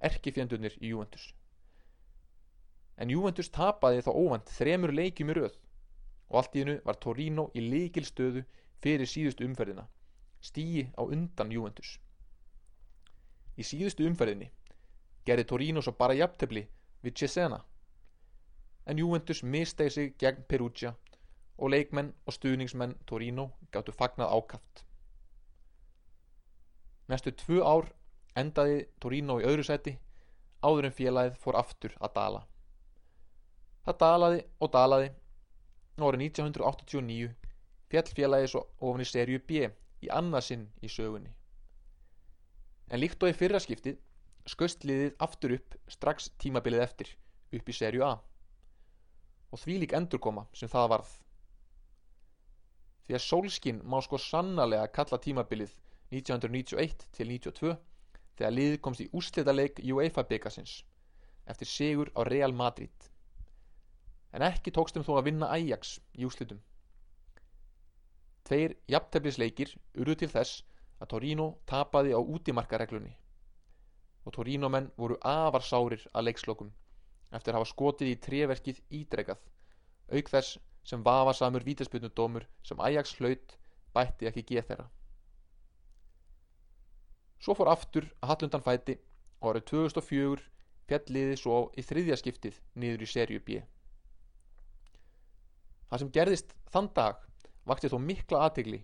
erkifjöndunir 0.00 0.76
í 0.80 0.92
Juventus. 0.92 1.34
En 2.96 3.10
Juventus 3.10 3.50
tapaði 3.50 4.04
þá 4.06 4.12
óvand 4.12 4.50
þremur 4.56 4.92
leikjum 4.94 5.32
í 5.32 5.36
röð 5.38 5.56
og 6.28 6.40
allt 6.40 6.56
í 6.56 6.62
hennu 6.62 6.76
var 6.84 7.00
Torino 7.00 7.48
í 7.54 7.64
leikil 7.64 8.04
stöðu 8.06 8.44
fyrir 8.84 9.08
síðustu 9.08 9.46
umferðina, 9.48 9.86
stíi 10.40 10.88
á 10.98 11.02
undan 11.02 11.52
Juventus. 11.52 11.98
Í 13.56 13.62
síðustu 13.62 14.06
umferðinni 14.08 14.50
gerði 15.24 15.46
Torino 15.50 15.82
svo 15.82 15.94
bara 15.98 16.16
jafntefli 16.18 16.66
við 17.04 17.16
Cesena, 17.20 17.60
en 18.86 18.98
Juventus 18.98 19.42
mistegi 19.42 19.90
sig 19.90 20.16
gegn 20.20 20.44
Perugia 20.48 20.94
og 21.56 21.70
leikmenn 21.70 22.12
og 22.26 22.36
stuðningsmenn 22.36 22.96
Torino 23.06 23.50
gáttu 23.72 23.92
fagnað 23.92 24.32
ákaft. 24.36 24.84
Næstu 27.08 27.34
tvö 27.36 27.60
ár 27.60 27.90
endaði 28.40 28.84
Torino 29.00 29.36
í 29.40 29.46
öðru 29.46 29.64
seti 29.66 29.94
áður 30.64 30.88
en 30.88 30.96
félagið 30.96 31.38
fór 31.42 31.58
aftur 31.60 31.94
að 32.00 32.14
dala. 32.18 32.42
Það 33.84 33.98
dalaði 34.00 34.42
og 34.64 34.72
dalaði 34.72 35.10
og 36.00 36.06
árið 36.08 36.24
1989 36.26 37.34
fjall 37.92 38.06
félagið 38.18 38.52
svo 38.54 38.62
ofan 38.80 39.04
í 39.04 39.08
serju 39.08 39.42
B 39.48 39.66
í 40.04 40.10
annarsinn 40.10 40.64
í 40.82 40.90
sögunni. 40.90 41.34
En 42.88 43.00
líkt 43.00 43.22
og 43.22 43.32
í 43.32 43.36
fyrra 43.36 43.60
skiptið 43.60 44.00
skust 44.48 44.84
liðið 44.88 45.14
aftur 45.26 45.56
upp 45.58 45.76
strax 45.92 46.30
tímabilið 46.40 46.84
eftir 46.84 47.12
upp 47.54 47.68
í 47.68 47.76
serju 47.76 48.04
A 48.08 48.14
og 49.54 49.60
því 49.60 49.76
lík 49.84 49.92
endurkoma 49.94 50.48
sem 50.56 50.68
það 50.68 50.90
varð. 50.96 51.10
Því 53.04 53.14
að 53.14 53.26
sólskinn 53.28 53.82
má 53.84 54.00
sko 54.02 54.18
sannarlega 54.18 54.88
kalla 54.96 55.20
tímabilið 55.20 55.76
1991 56.14 57.06
til 57.16 57.30
92 57.30 57.74
þegar 58.38 58.54
liðið 58.54 58.80
komst 58.86 59.02
í 59.04 59.08
úslitaleik 59.12 59.80
UEFA 59.84 60.24
byggasins 60.30 60.82
eftir 61.50 61.68
sigur 61.68 62.10
á 62.16 62.24
Real 62.26 62.54
Madrid. 62.56 63.10
En 64.34 64.42
ekki 64.42 64.72
tókstum 64.74 65.04
þó 65.06 65.18
að 65.18 65.26
vinna 65.28 65.50
Ajax 65.54 65.98
í 66.18 66.24
úslitum. 66.26 66.60
Tveir 68.44 68.74
jafntefnisleikir 68.90 69.74
urðu 70.00 70.16
til 70.22 70.30
þess 70.32 70.64
að 71.00 71.10
Torino 71.14 71.46
tapaði 71.68 72.14
á 72.16 72.20
útimarkareglunni 72.20 73.12
og 74.24 74.32
Torino 74.32 74.70
menn 74.72 74.90
voru 74.96 75.18
afar 75.20 75.64
sárir 75.64 76.04
að 76.12 76.30
leikslokum 76.30 76.72
eftir 77.36 77.52
að 77.52 77.60
hafa 77.60 77.70
skotið 77.70 78.12
í 78.12 78.20
treverkið 78.26 78.80
ídregað 79.00 79.40
auk 80.12 80.30
þess 80.32 80.58
sem 80.84 81.04
vafasamur 81.04 81.64
vítasputnudómur 81.64 82.46
sem 82.62 82.80
Ajax 82.80 83.16
hlaut 83.18 83.56
bætti 83.96 84.28
ekki 84.28 84.44
geð 84.50 84.68
þeirra. 84.70 84.86
Svo 87.44 87.52
fór 87.52 87.68
aftur 87.68 88.06
að 88.22 88.30
hallundan 88.30 88.62
fæti 88.64 88.94
og 89.42 89.50
árið 89.50 89.64
2004 89.68 90.44
fjalliði 90.88 91.36
svo 91.36 91.56
í 91.76 91.82
þriðja 91.84 92.16
skiptið 92.16 92.60
niður 92.80 93.02
í 93.04 93.08
serju 93.10 93.40
B. 93.44 93.58
Það 95.90 96.00
sem 96.02 96.12
gerðist 96.16 96.54
þann 96.72 96.88
dag 96.96 97.18
vakti 97.68 97.90
þó 97.92 97.98
mikla 98.00 98.46
aðtegli 98.46 98.80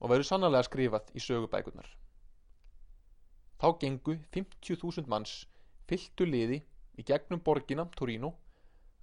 og 0.00 0.12
verður 0.12 0.28
sannarlega 0.30 0.68
skrifað 0.68 1.10
í 1.12 1.24
sögubækunar. 1.24 1.88
Þá 3.60 3.66
gengu 3.82 4.16
50.000 4.32 5.10
manns 5.12 5.34
fylltu 5.90 6.24
liði 6.24 6.62
í 6.96 7.04
gegnum 7.04 7.42
borgina 7.44 7.84
Torino, 7.98 8.32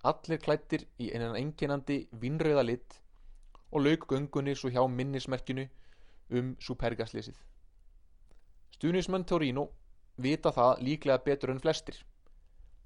allir 0.02 0.42
klættir 0.42 0.88
í 0.98 1.12
einan 1.14 1.38
enginandi 1.38 2.00
vinnröða 2.24 2.66
lit 2.66 2.98
og 3.70 3.86
lauk 3.86 4.10
göngunni 4.10 4.58
svo 4.58 4.74
hjá 4.74 4.82
minnismerkinu 4.90 5.68
um 6.34 6.56
Supergaslesið. 6.58 7.38
Stunismenn 8.78 9.26
Torino 9.26 9.72
vita 10.22 10.52
það 10.54 10.84
líklega 10.86 11.24
betur 11.26 11.50
en 11.50 11.62
flestir 11.62 11.98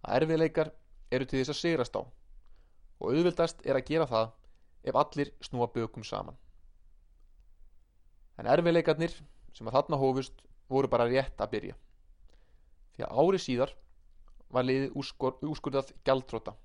að 0.07 0.21
erfiðleikar 0.21 0.71
eru 1.11 1.27
til 1.27 1.41
þess 1.41 1.51
að 1.51 1.59
sigrast 1.59 1.97
á 1.99 2.01
og 2.01 3.09
auðvildast 3.09 3.65
er 3.67 3.75
að 3.75 3.89
gera 3.89 4.07
það 4.07 4.31
ef 4.87 4.99
allir 5.01 5.33
snúa 5.43 5.67
bökum 5.73 6.05
saman. 6.07 6.37
En 8.39 8.47
erfiðleikarnir 8.47 9.17
sem 9.51 9.67
að 9.67 9.75
þarna 9.77 9.99
hófust 9.99 10.45
voru 10.71 10.87
bara 10.87 11.09
rétt 11.09 11.43
að 11.43 11.51
byrja. 11.57 11.75
Því 12.95 13.05
að 13.05 13.19
ári 13.19 13.43
síðar 13.43 13.75
var 14.47 14.67
liðið 14.67 14.95
úrskur, 14.95 15.37
úrskurðað 15.43 15.91
gjaldróta 16.07 16.55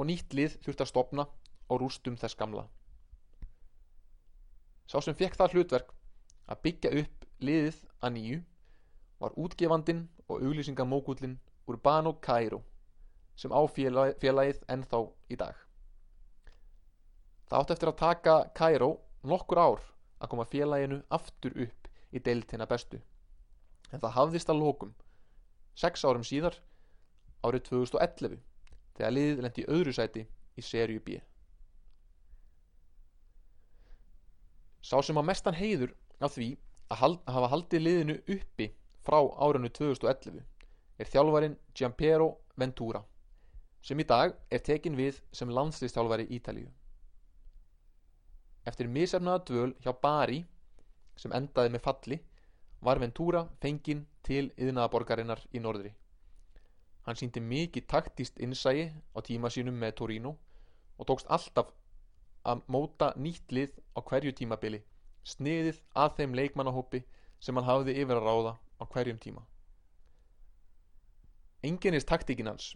og 0.00 0.08
nýtt 0.08 0.32
lið 0.32 0.56
þurfti 0.64 0.86
að 0.86 0.92
stopna 0.94 1.28
og 1.68 1.82
rústum 1.84 2.16
þess 2.16 2.40
gamla. 2.40 2.64
Sá 4.88 4.96
sem 5.04 5.14
fekk 5.14 5.36
það 5.36 5.58
hlutverk 5.58 5.92
að 6.50 6.62
byggja 6.64 6.96
upp 7.04 7.19
liðið 7.44 7.78
að 8.00 8.14
nýju 8.16 8.40
var 9.20 9.36
útgefandin 9.36 10.06
og 10.28 10.44
auglýsingamókullin 10.44 11.38
Urbano 11.68 12.14
Cairo 12.24 12.62
sem 13.36 13.52
á 13.52 13.60
félagið 13.72 14.64
ennþá 14.68 15.00
í 15.32 15.36
dag. 15.40 15.54
Það 17.48 17.60
átti 17.60 17.74
eftir 17.76 17.90
að 17.90 18.00
taka 18.00 18.34
Cairo 18.54 18.90
nokkur 19.26 19.60
ár 19.60 19.86
að 20.20 20.32
koma 20.32 20.48
félaginu 20.48 21.00
aftur 21.10 21.56
upp 21.66 21.88
í 22.12 22.22
deiltina 22.22 22.66
bestu 22.68 23.00
en 23.90 24.02
það 24.02 24.16
hafðist 24.16 24.52
að 24.52 24.60
lókum 24.62 24.92
sex 25.78 26.04
árum 26.04 26.26
síðar 26.26 26.56
árið 27.46 27.66
2011 27.70 28.38
þegar 28.98 29.14
liðið 29.16 29.42
lendi 29.44 29.66
öðru 29.76 29.94
sæti 29.96 30.26
í 30.56 30.64
serju 30.64 31.02
B 31.04 31.20
Sá 34.80 34.98
sem 35.04 35.18
á 35.20 35.22
mestan 35.24 35.56
heiður 35.56 35.92
af 36.20 36.34
því 36.36 36.54
að, 36.90 36.98
hald, 37.02 37.20
hafa 37.26 37.50
haldið 37.54 37.84
liðinu 37.86 38.16
uppi 38.34 38.70
frá 39.06 39.20
árinu 39.46 39.70
2011 39.70 40.42
er 41.00 41.08
þjálfarin 41.08 41.56
Giampiero 41.74 42.30
Ventura 42.60 43.04
sem 43.80 44.00
í 44.00 44.04
dag 44.04 44.34
er 44.52 44.60
tekin 44.60 44.96
við 44.98 45.22
sem 45.32 45.48
landslýstjálfari 45.48 46.26
Ítalíu. 46.36 46.68
Eftir 48.68 48.90
misefnaða 48.92 49.44
dvöl 49.48 49.70
hjá 49.80 49.94
Bari 50.02 50.42
sem 51.16 51.32
endaði 51.32 51.72
með 51.72 51.84
falli 51.86 52.18
var 52.84 53.00
Ventura 53.00 53.46
fenginn 53.62 54.04
til 54.26 54.50
yðnaðaborgarinnar 54.56 55.40
í 55.56 55.62
norðri. 55.64 55.94
Hann 57.06 57.16
síndi 57.16 57.40
mikið 57.40 57.86
taktíst 57.88 58.40
innsægi 58.40 58.90
á 59.16 59.18
tíma 59.24 59.48
sínum 59.52 59.78
með 59.80 59.96
Torino 60.00 60.34
og 60.98 61.08
tókst 61.08 61.30
alltaf 61.32 61.72
að 62.44 62.62
móta 62.68 63.12
nýtt 63.16 63.52
lið 63.52 63.72
á 63.96 64.00
hverju 64.04 64.32
tímabili, 64.36 64.82
sniðið 65.26 65.80
að 65.94 66.14
þeim 66.18 66.36
leikmannahópi 66.38 67.02
sem 67.40 67.56
hann 67.56 67.68
hafði 67.68 67.96
yfir 68.02 68.20
að 68.20 68.26
ráða 68.28 68.54
á 68.80 68.84
hverjum 68.92 69.18
tíma. 69.20 69.44
Enginnist 71.62 72.08
taktíkin 72.08 72.48
hans 72.48 72.74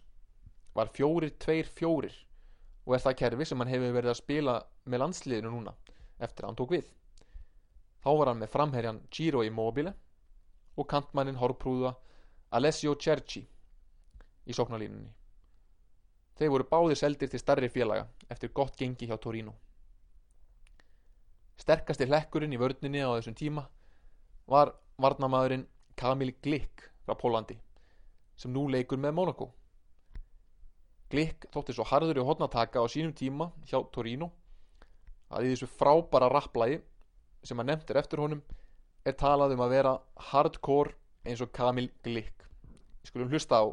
var 0.75 0.91
fjórir, 0.93 1.33
tveir, 1.41 1.65
fjórir 1.65 2.15
og 2.85 2.95
er 2.95 3.05
það 3.05 3.19
kerfi 3.23 3.49
sem 3.49 3.61
hann 3.61 3.73
hefur 3.73 3.97
verið 3.97 4.13
að 4.13 4.21
spila 4.21 4.59
með 4.85 5.03
landsliðinu 5.05 5.53
núna 5.55 5.75
eftir 6.21 6.45
að 6.45 6.51
hann 6.51 6.61
tók 6.61 6.75
við. 6.77 6.89
Þá 8.05 8.11
var 8.19 8.31
hann 8.31 8.43
með 8.43 8.53
framherjan 8.53 9.03
Giro 9.09 9.43
Immobile 9.45 9.95
og 10.77 10.89
kantmannin 10.91 11.41
horprúða 11.41 11.95
Alessio 12.55 12.95
Cerci 13.01 13.41
í 14.45 14.53
sóknarlínunni. 14.53 15.13
Þeir 16.35 16.51
voru 16.51 16.67
báðir 16.69 16.99
seldir 16.99 17.31
til 17.31 17.41
starri 17.41 17.71
félaga 17.71 18.09
eftir 18.29 18.53
gott 18.53 18.77
gengi 18.77 19.09
hjá 19.09 19.17
Torino. 19.17 19.55
Sterkasti 21.61 22.09
hlekkurinn 22.09 22.55
í 22.55 22.61
vörninni 22.61 23.03
á 23.05 23.14
þessum 23.14 23.37
tíma 23.38 23.64
var 24.51 24.73
varnamæðurinn 25.01 25.67
Kamil 25.97 26.33
Glick 26.43 26.88
frá 27.05 27.14
Pólandi 27.19 27.57
sem 28.37 28.51
nú 28.53 28.67
leikur 28.69 28.99
með 28.99 29.14
Monaco. 29.14 29.51
Glick 31.11 31.47
þótti 31.55 31.77
svo 31.77 31.87
harður 31.87 32.19
í 32.19 32.27
hodnataka 32.27 32.83
á 32.83 32.87
sínum 32.90 33.14
tíma 33.14 33.53
hjá 33.71 33.79
Torino 33.95 34.33
að 35.31 35.47
í 35.47 35.53
þessu 35.53 35.71
frábara 35.71 36.31
rapplægi 36.33 36.81
sem 37.47 37.61
að 37.61 37.71
nefndir 37.71 38.01
eftir 38.01 38.23
honum 38.25 38.43
er 39.05 39.17
talað 39.21 39.55
um 39.55 39.62
að 39.62 39.75
vera 39.77 39.95
hardcore 40.33 40.97
eins 41.25 41.43
og 41.45 41.53
Kamil 41.55 41.90
Glick. 42.03 42.45
Skulum 43.05 43.31
hlusta 43.31 43.62
á 43.62 43.64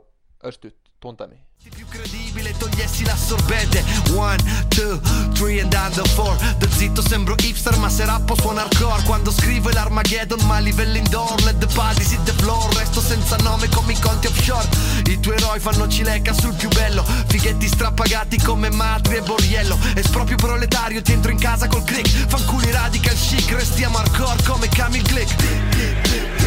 östut 0.48 0.81
tóndæmi. 1.02 1.38
più 1.76 1.86
credibile 1.88 2.56
togliessi 2.58 3.04
l'assorbente 3.04 3.84
One, 4.16 4.38
two, 4.70 5.00
three 5.34 5.60
and 5.60 5.74
under 5.74 6.08
four. 6.10 6.36
Da 6.60 6.68
zitto 6.70 7.02
sembro 7.02 7.36
hipster 7.38 7.76
ma 7.78 7.90
se 7.90 8.06
rappo 8.06 8.36
suona 8.36 8.62
hardcore. 8.62 9.02
Quando 9.04 9.32
scrivo 9.32 9.70
l'Armageddon 9.70 10.46
ma 10.46 10.58
a 10.58 10.60
livello 10.60 10.98
indoor. 10.98 11.42
Let 11.44 11.58
the 11.58 11.68
body 11.74 12.04
hit 12.04 12.24
the 12.24 12.34
floor. 12.34 12.72
Resto 12.76 13.02
senza 13.02 13.36
nome 13.38 13.68
come 13.70 13.94
i 13.94 14.00
conti 14.00 14.28
offshore. 14.28 14.68
I 15.06 15.20
tuoi 15.20 15.38
eroi 15.38 15.60
fanno 15.60 15.88
cileca 15.88 16.34
sul 16.34 16.54
più 16.54 16.70
bello. 16.70 17.04
Fighetti 17.28 17.68
strappagati 17.68 18.38
come 18.40 18.70
matri 18.70 19.16
e 19.16 19.22
borriello. 19.22 19.78
Esproprio 19.96 20.38
proletario 20.38 21.02
ti 21.02 21.14
entro 21.14 21.32
in 21.32 21.40
casa 21.40 21.68
col 21.68 21.84
click. 21.84 22.10
Fanculi 22.28 22.70
radical 22.72 23.16
chic 23.16 23.50
Restiamo 23.52 23.98
hardcore 23.98 24.44
come 24.44 24.68
Camille 24.70 25.08
Glick 25.10 26.41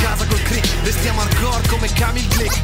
casa 0.00 0.26
col 0.26 0.42
click 0.42 0.64
Restiamo 0.84 1.20
hardcore 1.20 1.68
come 1.68 1.88
Camille 1.92 2.28
Glick 2.28 2.60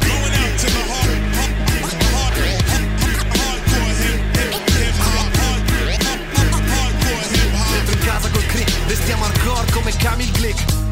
Dentro 7.71 7.93
in 7.93 7.99
casa 8.05 8.29
col 8.29 8.45
click 8.47 8.69
Restiamo 8.87 9.23
hardcore 9.23 9.71
come 9.71 9.91
Camille 9.97 10.31
Glick 10.31 10.85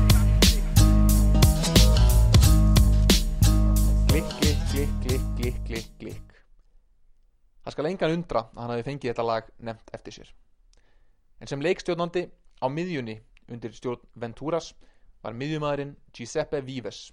klikk, 4.39 4.59
klikk, 4.71 4.89
klikk, 5.03 5.23
klikk, 5.35 5.57
klikk, 5.65 5.87
klikk. 5.99 6.33
Það 7.65 7.73
skal 7.73 7.87
engan 7.89 8.13
undra 8.15 8.41
að 8.45 8.61
hann 8.61 8.71
hafi 8.71 8.85
fengið 8.87 9.11
þetta 9.11 9.25
lag 9.27 9.47
nefnt 9.67 9.93
eftir 9.97 10.15
sér. 10.15 10.29
En 11.41 11.49
sem 11.51 11.63
leikstjórnandi 11.65 12.23
á 12.63 12.67
miðjunni 12.71 13.17
undir 13.51 13.73
stjórn 13.75 14.05
Venturas 14.15 14.71
var 15.25 15.33
miðjumæðurinn 15.33 15.95
Giuseppe 16.13 16.61
Vives 16.61 17.07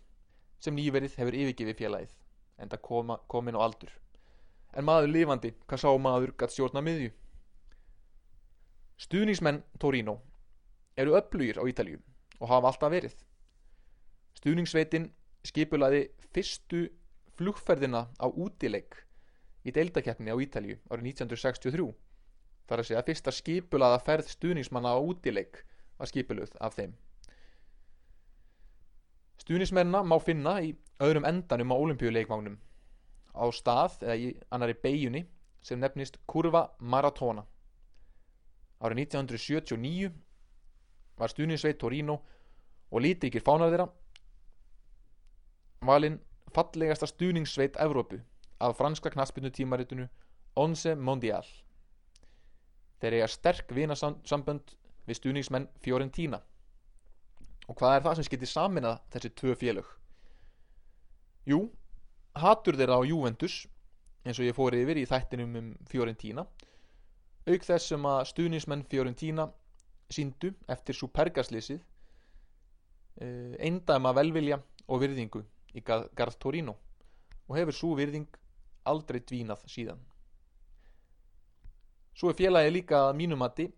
sem 0.60 0.76
nýverið 0.76 1.16
hefur 1.16 1.36
yfirgefið 1.38 1.78
félagið 1.78 2.12
enda 2.60 2.76
koma, 2.76 3.16
komin 3.28 3.56
á 3.56 3.64
aldur. 3.64 3.90
En 4.76 4.84
maður 4.84 5.10
lifandi, 5.10 5.52
hvað 5.66 5.80
sá 5.80 5.88
maður 5.98 6.34
gætt 6.38 6.54
stjórna 6.54 6.82
miðju? 6.84 7.10
Stuðningsmenn 9.00 9.62
Torino 9.80 10.18
eru 10.96 11.16
öflugir 11.18 11.58
á 11.58 11.64
Ítalíu 11.66 11.98
og 12.38 12.50
hafa 12.52 12.70
alltaf 12.70 12.92
verið. 12.92 13.14
Stuðningsveitin 14.38 15.08
skipulaði 15.48 16.04
fyrstu 16.34 16.84
flugferðina 17.38 18.06
á 18.20 18.26
útileik 18.28 19.00
í 19.64 19.72
deildakeppni 19.72 20.32
á 20.32 20.36
Ítalíu 20.36 20.76
árið 20.92 21.08
1963 21.14 21.88
þar 22.68 22.82
að 22.82 22.88
segja 22.90 23.06
fyrsta 23.08 23.34
skipulaða 23.34 24.02
ferð 24.04 24.30
stuðningsmanna 24.36 24.92
á 24.94 25.00
útileik 25.00 25.64
var 25.98 26.12
skipuluð 26.12 26.54
af 26.60 26.76
þeim 26.76 26.94
Stuðningsmennina 29.42 30.04
má 30.06 30.20
finna 30.22 30.58
í 30.62 30.68
öðrum 31.02 31.24
endanum 31.26 31.72
á 31.74 31.76
olimpíuleikvagnum 31.82 32.58
á 33.34 33.44
stað 33.50 34.04
eða 34.04 34.14
í 34.14 34.28
annari 34.54 34.76
beigjunni 34.84 35.24
sem 35.66 35.80
nefnist 35.82 36.20
Kurva 36.30 36.68
Maratona. 36.78 37.42
Árið 38.82 39.02
1979 39.06 40.12
var 41.18 41.32
stuðningsveit 41.32 41.80
Torino 41.80 42.20
og 42.92 43.02
lítrikir 43.02 43.42
fánar 43.42 43.72
þeirra 43.72 43.88
valinn 45.86 46.20
fallegasta 46.54 47.08
stuðningssveit 47.10 47.80
Evrópu 47.82 48.20
af 48.62 48.78
franska 48.78 49.10
knaspinu 49.10 49.50
tímaritinu 49.50 50.06
Onze 50.54 50.94
Mondial. 50.94 51.46
Þeir 53.02 53.18
eiga 53.18 53.28
sterk 53.30 53.74
vinasambönd 53.74 54.76
við 55.08 55.18
stuðningsmenn 55.18 55.70
Fiorentina 55.82 56.42
og 57.72 57.78
hvað 57.80 57.96
er 57.96 58.04
það 58.04 58.18
sem 58.18 58.28
skiptir 58.28 58.50
saminað 58.50 58.98
þessi 59.14 59.30
tvö 59.40 59.54
félög 59.56 59.88
jú, 61.48 61.62
hatur 62.36 62.76
þeirra 62.76 63.00
á 63.00 63.08
Juventus 63.08 63.62
eins 64.22 64.38
og 64.38 64.46
ég 64.46 64.56
fór 64.56 64.76
yfir 64.76 65.00
í 65.00 65.08
þættinum 65.08 65.56
um 65.58 65.70
Fiorentina 65.88 66.44
auk 67.48 67.64
þess 67.66 67.88
sem 67.94 68.04
að 68.06 68.26
stuðningsmenn 68.30 68.84
Fiorentina 68.90 69.48
síndu 70.12 70.52
eftir 70.70 70.98
Supergaslýsið 70.98 71.80
eindæma 73.62 74.12
velvilja 74.16 74.60
og 74.88 75.02
virðingu 75.02 75.42
í 75.74 75.82
Garð 75.84 76.36
Torino 76.40 76.76
og 77.48 77.56
hefur 77.56 77.76
svo 77.76 77.94
virðing 77.98 78.28
aldrei 78.88 79.20
dvínað 79.20 79.64
síðan. 79.70 80.00
Svo 82.16 82.32
er 82.32 82.38
félagið 82.38 82.74
líka 82.76 83.00
mínumatti 83.16 83.68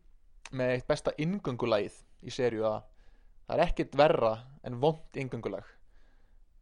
með 0.53 0.75
eitt 0.75 0.89
besta 0.89 1.15
ingöngulægið 1.21 1.97
í 2.25 2.33
serju 2.35 2.67
að 2.69 2.83
það 3.47 3.57
er 3.57 3.65
ekkert 3.67 3.97
verra 3.99 4.35
en 4.65 4.81
vond 4.81 5.21
ingöngulag. 5.21 5.67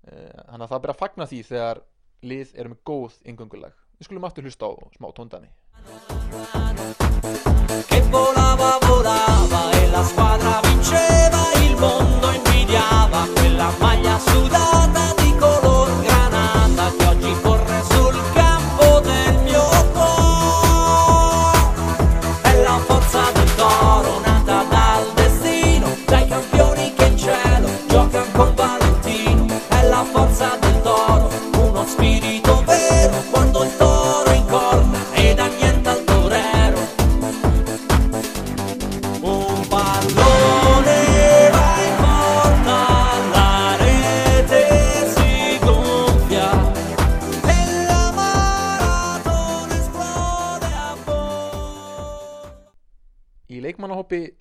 Þannig 0.02 0.64
að 0.64 0.68
það 0.68 0.76
er 0.78 0.84
bara 0.86 0.96
að 0.96 1.02
fagna 1.02 1.28
því 1.30 1.40
þegar 1.50 1.82
lið 2.22 2.54
eru 2.58 2.72
með 2.72 2.82
góð 2.90 3.18
ingöngulag. 3.32 3.74
Við 3.98 4.08
skulum 4.08 4.26
aftur 4.26 4.48
hlusta 4.48 4.66
á 4.66 4.72
smá 4.96 5.08
tóndami. 5.14 5.50
che 7.88 8.00
volava, 8.10 8.78
volava 8.86 9.70
e 9.72 9.88
la 9.90 10.02
squadra 10.02 10.60
vinceva, 10.62 11.42
il 11.64 11.76
mondo 11.76 12.30
invidiava 12.30 13.26
quella 13.34 13.70
maglia 13.78 14.18
sudata 14.18 15.21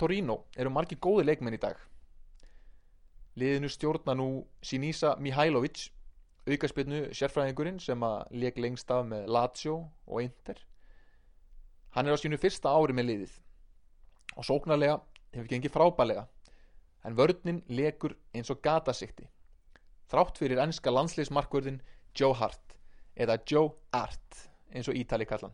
Torino 0.02 0.46
eru 0.58 0.72
margir 0.74 0.98
góði 0.98 1.28
leikmenn 1.30 1.56
í 1.56 1.62
dag. 1.62 1.78
Liðinu 3.38 3.70
stjórna 3.70 4.16
nú 4.18 4.28
Sinisa 4.66 5.14
Mihailovic, 5.22 5.86
aukaspilnu 6.50 7.04
sérfræðingurinn 7.16 7.78
sem 7.80 8.02
að 8.04 8.34
leik 8.42 8.58
lengst 8.58 8.90
af 8.92 9.06
með 9.08 9.30
Lazio 9.30 9.78
og 10.08 10.24
Inter. 10.26 10.58
Hann 11.94 12.08
er 12.10 12.18
á 12.18 12.22
sínu 12.22 12.40
fyrsta 12.42 12.74
ári 12.74 12.96
með 12.98 13.10
liðið 13.12 13.38
og 14.40 14.48
sóknarlega 14.48 14.98
hefur 15.36 15.50
gengið 15.52 15.76
frábælega 15.76 16.26
en 17.06 17.18
vörninn 17.18 17.62
lekur 17.70 18.16
eins 18.34 18.50
og 18.50 18.62
gatasikti. 18.64 19.28
Þrátt 20.12 20.42
fyrir 20.42 20.62
enska 20.64 20.92
landsliðsmarkvörðin 20.92 21.82
Joe 22.18 22.36
Hart 22.42 22.76
eða 23.16 23.38
Joe 23.46 23.70
Art 23.94 24.46
eins 24.74 24.90
og 24.90 24.98
Ítali 24.98 25.28
kallan. 25.30 25.54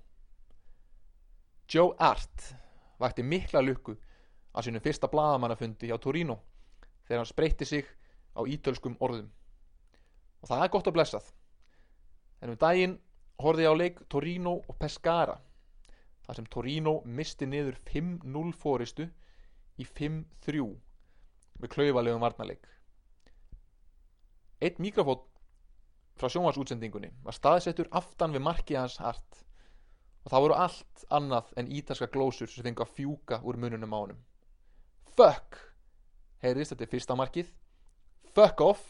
Joe 1.68 1.94
Art 2.00 2.54
vakti 3.02 3.26
mikla 3.28 3.62
lukku 3.62 3.98
að 4.58 4.68
sínum 4.68 4.84
fyrsta 4.84 5.10
blaðamannafundi 5.12 5.90
hjá 5.92 5.98
Torino 6.02 6.40
þegar 7.06 7.22
hann 7.22 7.30
spreytti 7.30 7.66
sig 7.66 7.90
á 8.34 8.42
ítölskum 8.50 8.98
orðum. 9.00 9.30
Og 10.42 10.50
það 10.50 10.64
er 10.64 10.72
gott 10.74 10.90
að 10.90 10.98
blessað. 10.98 11.28
En 12.42 12.54
um 12.54 12.60
daginn 12.62 12.98
horfði 13.42 13.68
ég 13.68 13.74
á 13.74 13.82
leik 13.82 14.02
Torino 14.10 14.58
og 14.66 14.80
Pescara 14.82 15.38
þar 16.26 16.40
sem 16.40 16.50
Torino 16.52 16.98
misti 17.06 17.48
niður 17.48 17.78
5-0 17.88 18.52
fóristu 18.58 19.08
í 19.78 19.86
5-3 19.86 20.66
með 21.62 21.74
klaufalegum 21.74 22.24
varnarleik. 22.26 22.66
Eitt 24.62 24.82
mikrofón 24.82 25.22
frá 26.18 26.32
sjónvarsútsendingunni 26.34 27.12
var 27.26 27.38
staðsettur 27.38 27.90
aftan 27.96 28.34
við 28.34 28.46
markið 28.48 28.80
hans 28.82 28.98
hart 29.02 29.44
og 30.26 30.34
það 30.34 30.44
voru 30.44 30.58
allt 30.58 31.04
annað 31.14 31.52
en 31.62 31.70
ítalska 31.72 32.10
glósur 32.14 32.50
sem 32.50 32.66
fengu 32.66 32.84
að 32.84 32.96
fjúka 32.98 33.38
úr 33.46 33.60
mununum 33.62 33.94
á 33.94 33.98
honum 34.02 34.24
Fuck. 35.18 35.58
Heyrðist 36.44 36.76
þetta 36.76 36.86
er 36.86 36.92
fyrsta 36.92 37.16
markið. 37.18 37.50
Fuck 38.38 38.62
off. 38.62 38.84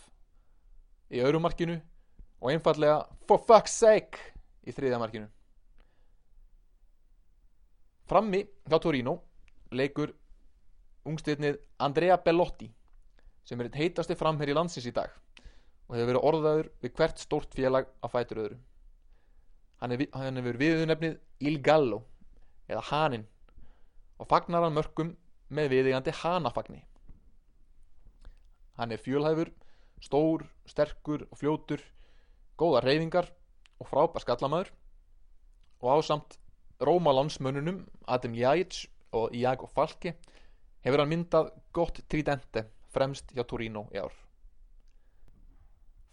Í 1.08 1.22
öðru 1.24 1.40
markinu. 1.40 1.78
Og 2.44 2.52
einfallega 2.52 3.06
For 3.30 3.40
fuck's 3.48 3.78
sake 3.80 4.20
í 4.68 4.74
þriðja 4.76 5.00
markinu. 5.00 5.30
Frammi 8.08 8.44
hjá 8.68 8.78
Torino 8.80 9.18
leikur 9.76 10.14
ungstirnið 11.08 11.58
Andrea 11.84 12.16
Bellotti 12.24 12.70
sem 13.48 13.60
er 13.60 13.68
eitt 13.68 13.80
heitasti 13.80 14.16
framherri 14.20 14.56
landsins 14.56 14.88
í 14.88 14.94
dag 14.96 15.12
og 15.88 15.96
hefur 15.96 16.10
verið 16.12 16.28
orðaður 16.30 16.70
við 16.84 16.94
hvert 17.00 17.20
stórt 17.24 17.56
félag 17.56 17.88
á 18.04 18.08
fætur 18.12 18.44
öðru. 18.44 18.58
Hann 19.80 19.96
hefur 19.96 20.40
hefur 20.40 20.60
viðunefnið 20.64 21.18
Il 21.48 21.60
Gallo 21.64 22.02
eða 22.68 22.84
Hanin 22.92 23.28
og 24.18 24.28
fagnar 24.32 24.68
hann 24.68 24.76
mörkum 24.76 25.14
með 25.50 25.72
viðigandi 25.74 26.14
Hanafagni. 26.22 26.82
Hann 28.78 28.92
er 28.94 29.02
fjölhæfur 29.02 29.52
stór, 30.04 30.46
sterkur 30.70 31.26
og 31.32 31.40
fljótur 31.40 31.82
góða 32.58 32.84
reyfingar 32.86 33.32
og 33.80 33.90
frábær 33.90 34.24
skallamæður 34.26 34.74
og 35.82 35.90
ásamt 35.98 36.38
Róma 36.78 37.10
landsmönnunum 37.14 37.88
Adam 38.06 38.36
Jajic 38.38 38.86
og 39.12 39.34
Iago 39.34 39.66
Falki 39.66 40.14
hefur 40.86 41.02
hann 41.02 41.10
myndað 41.10 41.50
gott 41.74 42.04
tridente 42.10 42.68
fremst 42.94 43.34
hjá 43.34 43.44
Torino 43.50 43.88
í 43.94 43.98
ár. 43.98 44.14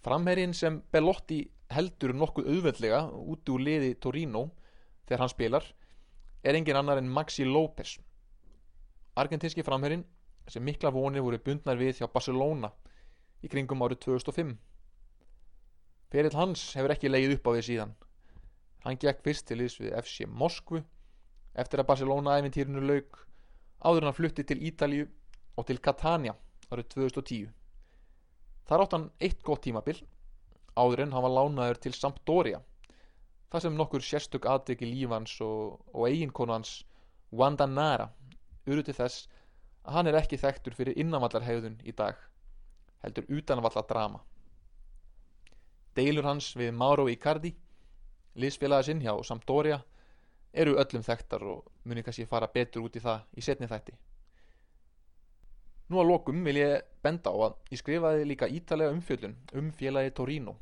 Framherrin 0.05 0.55
sem 0.57 0.81
Bellotti 0.93 1.43
heldur 1.73 2.15
nokkuð 2.17 2.49
auðveldlega 2.49 3.03
út 3.13 3.49
úr 3.53 3.61
liði 3.61 3.95
Torino 4.01 4.47
þegar 5.05 5.25
hann 5.25 5.33
spilar 5.33 5.69
er 6.45 6.57
engin 6.57 6.81
annar 6.81 7.01
en 7.01 7.13
Maxi 7.13 7.45
López 7.45 7.99
Argentinski 9.15 9.63
framherrin 9.63 10.05
sem 10.51 10.65
mikla 10.65 10.91
vonir 10.95 11.23
voru 11.25 11.39
bundnar 11.39 11.79
við 11.81 12.01
hjá 12.01 12.09
Barcelona 12.13 12.71
í 13.45 13.51
kringum 13.53 13.85
árið 13.87 14.01
2005 14.07 14.55
Ferill 16.15 16.37
hans 16.39 16.65
hefur 16.79 16.95
ekki 16.95 17.11
leið 17.11 17.33
upp 17.35 17.49
á 17.49 17.51
því 17.55 17.63
síðan. 17.67 17.93
Hann 18.85 18.99
gekk 19.03 19.23
fyrst 19.25 19.49
til 19.49 19.59
liðs 19.59 19.81
við 19.81 19.97
FC 19.99 20.29
Moskvu 20.31 20.83
eftir 21.59 21.81
að 21.83 21.89
Barcelona 21.89 22.37
æfintýrinu 22.39 22.83
lauk 22.85 23.19
áður 23.83 24.09
hann 24.09 24.17
flutti 24.17 24.45
til 24.47 24.61
Ítalíu 24.69 25.09
og 25.57 25.67
til 25.69 25.81
Catania 25.83 26.35
árið 26.71 26.91
2010 26.95 27.49
Þar 28.65 28.85
átt 28.85 28.95
hann 28.97 29.09
eitt 29.21 29.43
gott 29.47 29.65
tímabil 29.67 29.99
áður 30.75 31.05
en 31.05 31.15
hann 31.15 31.27
var 31.27 31.35
lánaður 31.39 31.81
til 31.85 31.95
Sampdoria 31.97 32.61
þar 33.53 33.65
sem 33.65 33.77
nokkur 33.79 34.03
sérstök 34.03 34.49
aðdegi 34.51 34.89
lífans 34.89 35.37
og, 35.45 35.79
og 35.95 36.09
eiginkonu 36.09 36.57
hans 36.57 36.81
Wanda 37.31 37.67
Nara 37.71 38.09
urðu 38.67 38.87
til 38.89 38.99
þess 39.01 39.27
að 39.85 39.99
hann 39.99 40.11
er 40.11 40.21
ekki 40.21 40.41
þekktur 40.41 40.77
fyrir 40.77 41.01
innanvallarhegðun 41.01 41.81
í 41.85 41.93
dag 41.97 42.21
heldur 43.05 43.29
utanvallar 43.29 43.89
drama 43.89 44.23
Deilur 45.95 46.27
hans 46.27 46.49
við 46.59 46.73
Mauro 46.75 47.05
Icardi 47.07 47.53
liðsfélagi 48.35 48.89
sinn 48.89 49.03
hjá 49.05 49.13
Sampdoria 49.23 49.77
eru 50.55 50.75
öllum 50.79 51.05
þekktar 51.07 51.45
og 51.47 51.69
muni 51.87 52.03
kannski 52.03 52.27
fara 52.27 52.49
betur 52.51 52.87
út 52.87 52.97
í 52.99 53.03
það 53.03 53.23
í 53.39 53.45
setni 53.47 53.69
þætti. 53.71 53.95
Nú 55.91 56.01
að 56.01 56.11
lokum 56.11 56.43
vil 56.47 56.57
ég 56.59 56.87
benda 57.05 57.31
á 57.31 57.37
að 57.47 57.57
ég 57.71 57.83
skrifaði 57.83 58.27
líka 58.27 58.49
ítalega 58.51 58.95
umfjöllun 58.95 59.37
um 59.61 59.71
félagi 59.79 60.15
Torino 60.19 60.57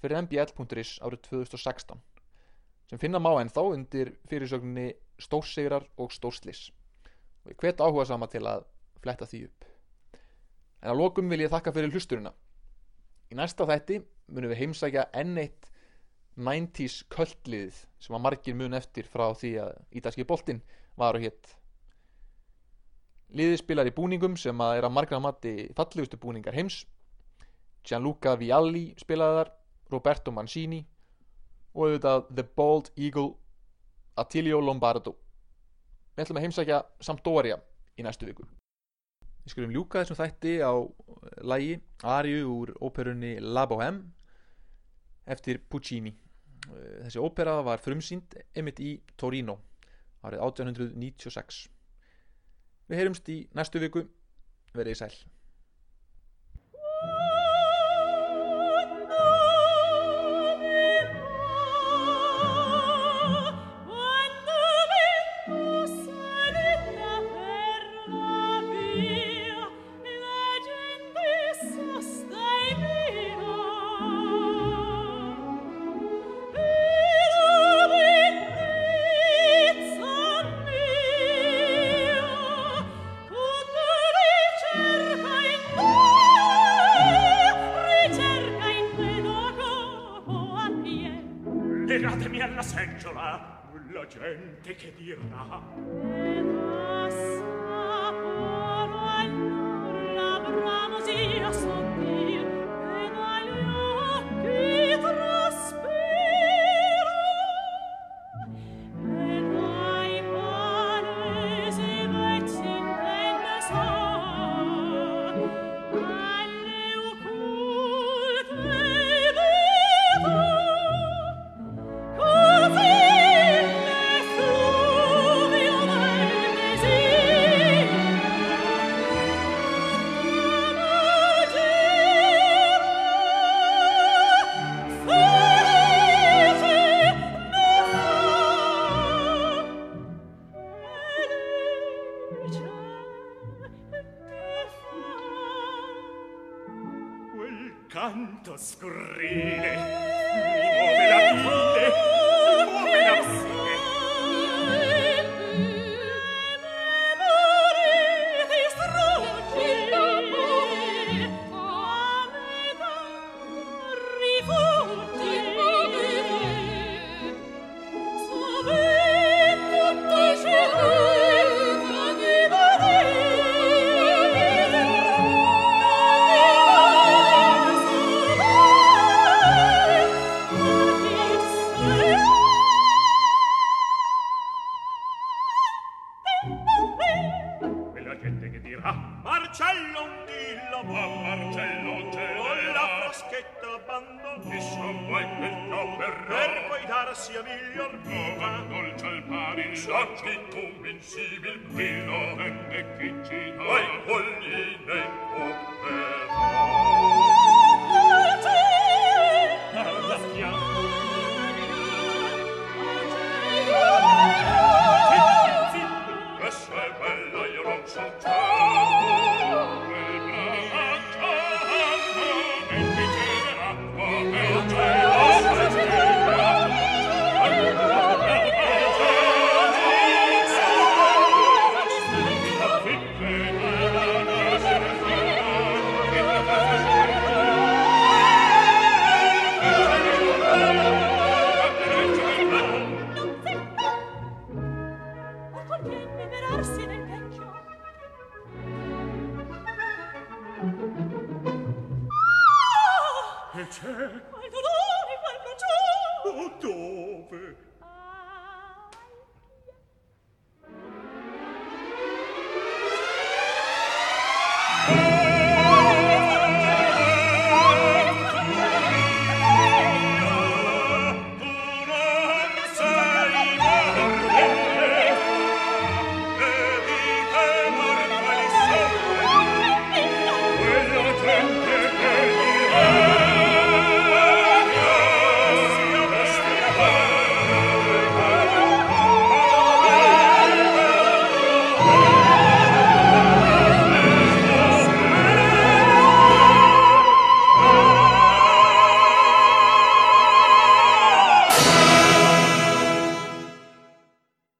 fyrir 0.00 0.22
mbl.is 0.22 0.94
árið 1.02 1.24
2016 1.28 2.00
sem 2.88 3.00
finna 3.02 3.20
má 3.20 3.32
ennþá 3.42 3.64
undir 3.74 4.14
fyrirsögninni 4.30 4.92
Stórsigrar 5.20 5.84
og 5.98 6.14
Stórslis 6.14 6.68
og 7.48 7.54
ég 7.54 7.62
hvet 7.62 7.80
áhuga 7.80 8.04
sama 8.04 8.28
til 8.28 8.44
að 8.44 8.66
fletta 9.00 9.24
því 9.24 9.46
upp. 9.48 9.64
En 10.82 10.92
að 10.92 11.00
lokum 11.00 11.30
vil 11.32 11.40
ég 11.40 11.50
þakka 11.50 11.72
fyrir 11.74 11.94
hlusturina 11.94 12.34
Í 13.28 13.36
næsta 13.36 13.66
þætti 13.68 13.98
munum 14.32 14.52
við 14.52 14.60
heimsækja 14.62 15.08
enn 15.20 15.40
eitt 15.40 15.68
90s 16.38 17.00
kvöldliðið 17.12 17.80
sem 18.04 18.16
að 18.16 18.22
margir 18.24 18.56
mun 18.56 18.76
eftir 18.78 19.08
frá 19.08 19.26
því 19.36 19.50
að 19.64 19.72
ítalski 20.00 20.26
boltinn 20.28 20.60
var 21.00 21.18
og 21.18 21.24
hétt 21.24 21.54
Liðið 23.36 23.60
spilar 23.60 23.88
í 23.88 23.92
búningum 23.96 24.38
sem 24.40 24.60
að 24.64 24.78
er 24.78 24.86
að 24.88 24.94
margra 24.96 25.18
mati 25.20 25.52
fallegustu 25.76 26.16
búningar 26.16 26.56
heims. 26.56 26.78
Gianluca 27.84 28.32
Vialli 28.40 28.94
spilaði 28.96 29.42
þar 29.42 29.50
Roberto 29.92 30.32
Mancini 30.32 30.80
og 31.74 31.82
auðvitað 31.84 32.30
The 32.32 32.46
Bald 32.56 32.88
Eagle 32.96 33.34
Attilio 34.16 34.62
Lombardo 34.64 35.12
Við 36.18 36.24
ætlum 36.24 36.38
að 36.40 36.44
heimsækja 36.48 36.76
Sampdoria 37.06 37.56
í 37.94 38.02
næstu 38.02 38.26
viku. 38.26 38.42
Við 39.44 39.52
skulum 39.52 39.70
ljúka 39.70 40.00
þessum 40.02 40.18
þætti 40.18 40.54
á 40.66 40.74
lægi 41.46 41.76
Ariu 42.02 42.48
úr 42.56 42.72
óperunni 42.82 43.36
La 43.38 43.62
Bohème 43.70 44.02
eftir 45.30 45.62
Puccini. 45.70 46.10
Þessi 47.04 47.22
ópera 47.22 47.60
var 47.62 47.78
frumsýnd 47.78 48.34
emitt 48.58 48.82
í 48.82 48.96
Torino 49.14 49.60
árið 50.26 50.42
1896 50.42 51.68
Við 52.90 52.98
heyrumst 52.98 53.30
í 53.30 53.38
næstu 53.54 53.78
viku. 53.78 54.02
Verið 54.74 54.96
í 54.96 54.98
sæl 54.98 55.14
te 94.68 94.74
che 94.74 94.92
dirà. 94.98 95.62
E 96.02 96.42
basta. 96.42 97.57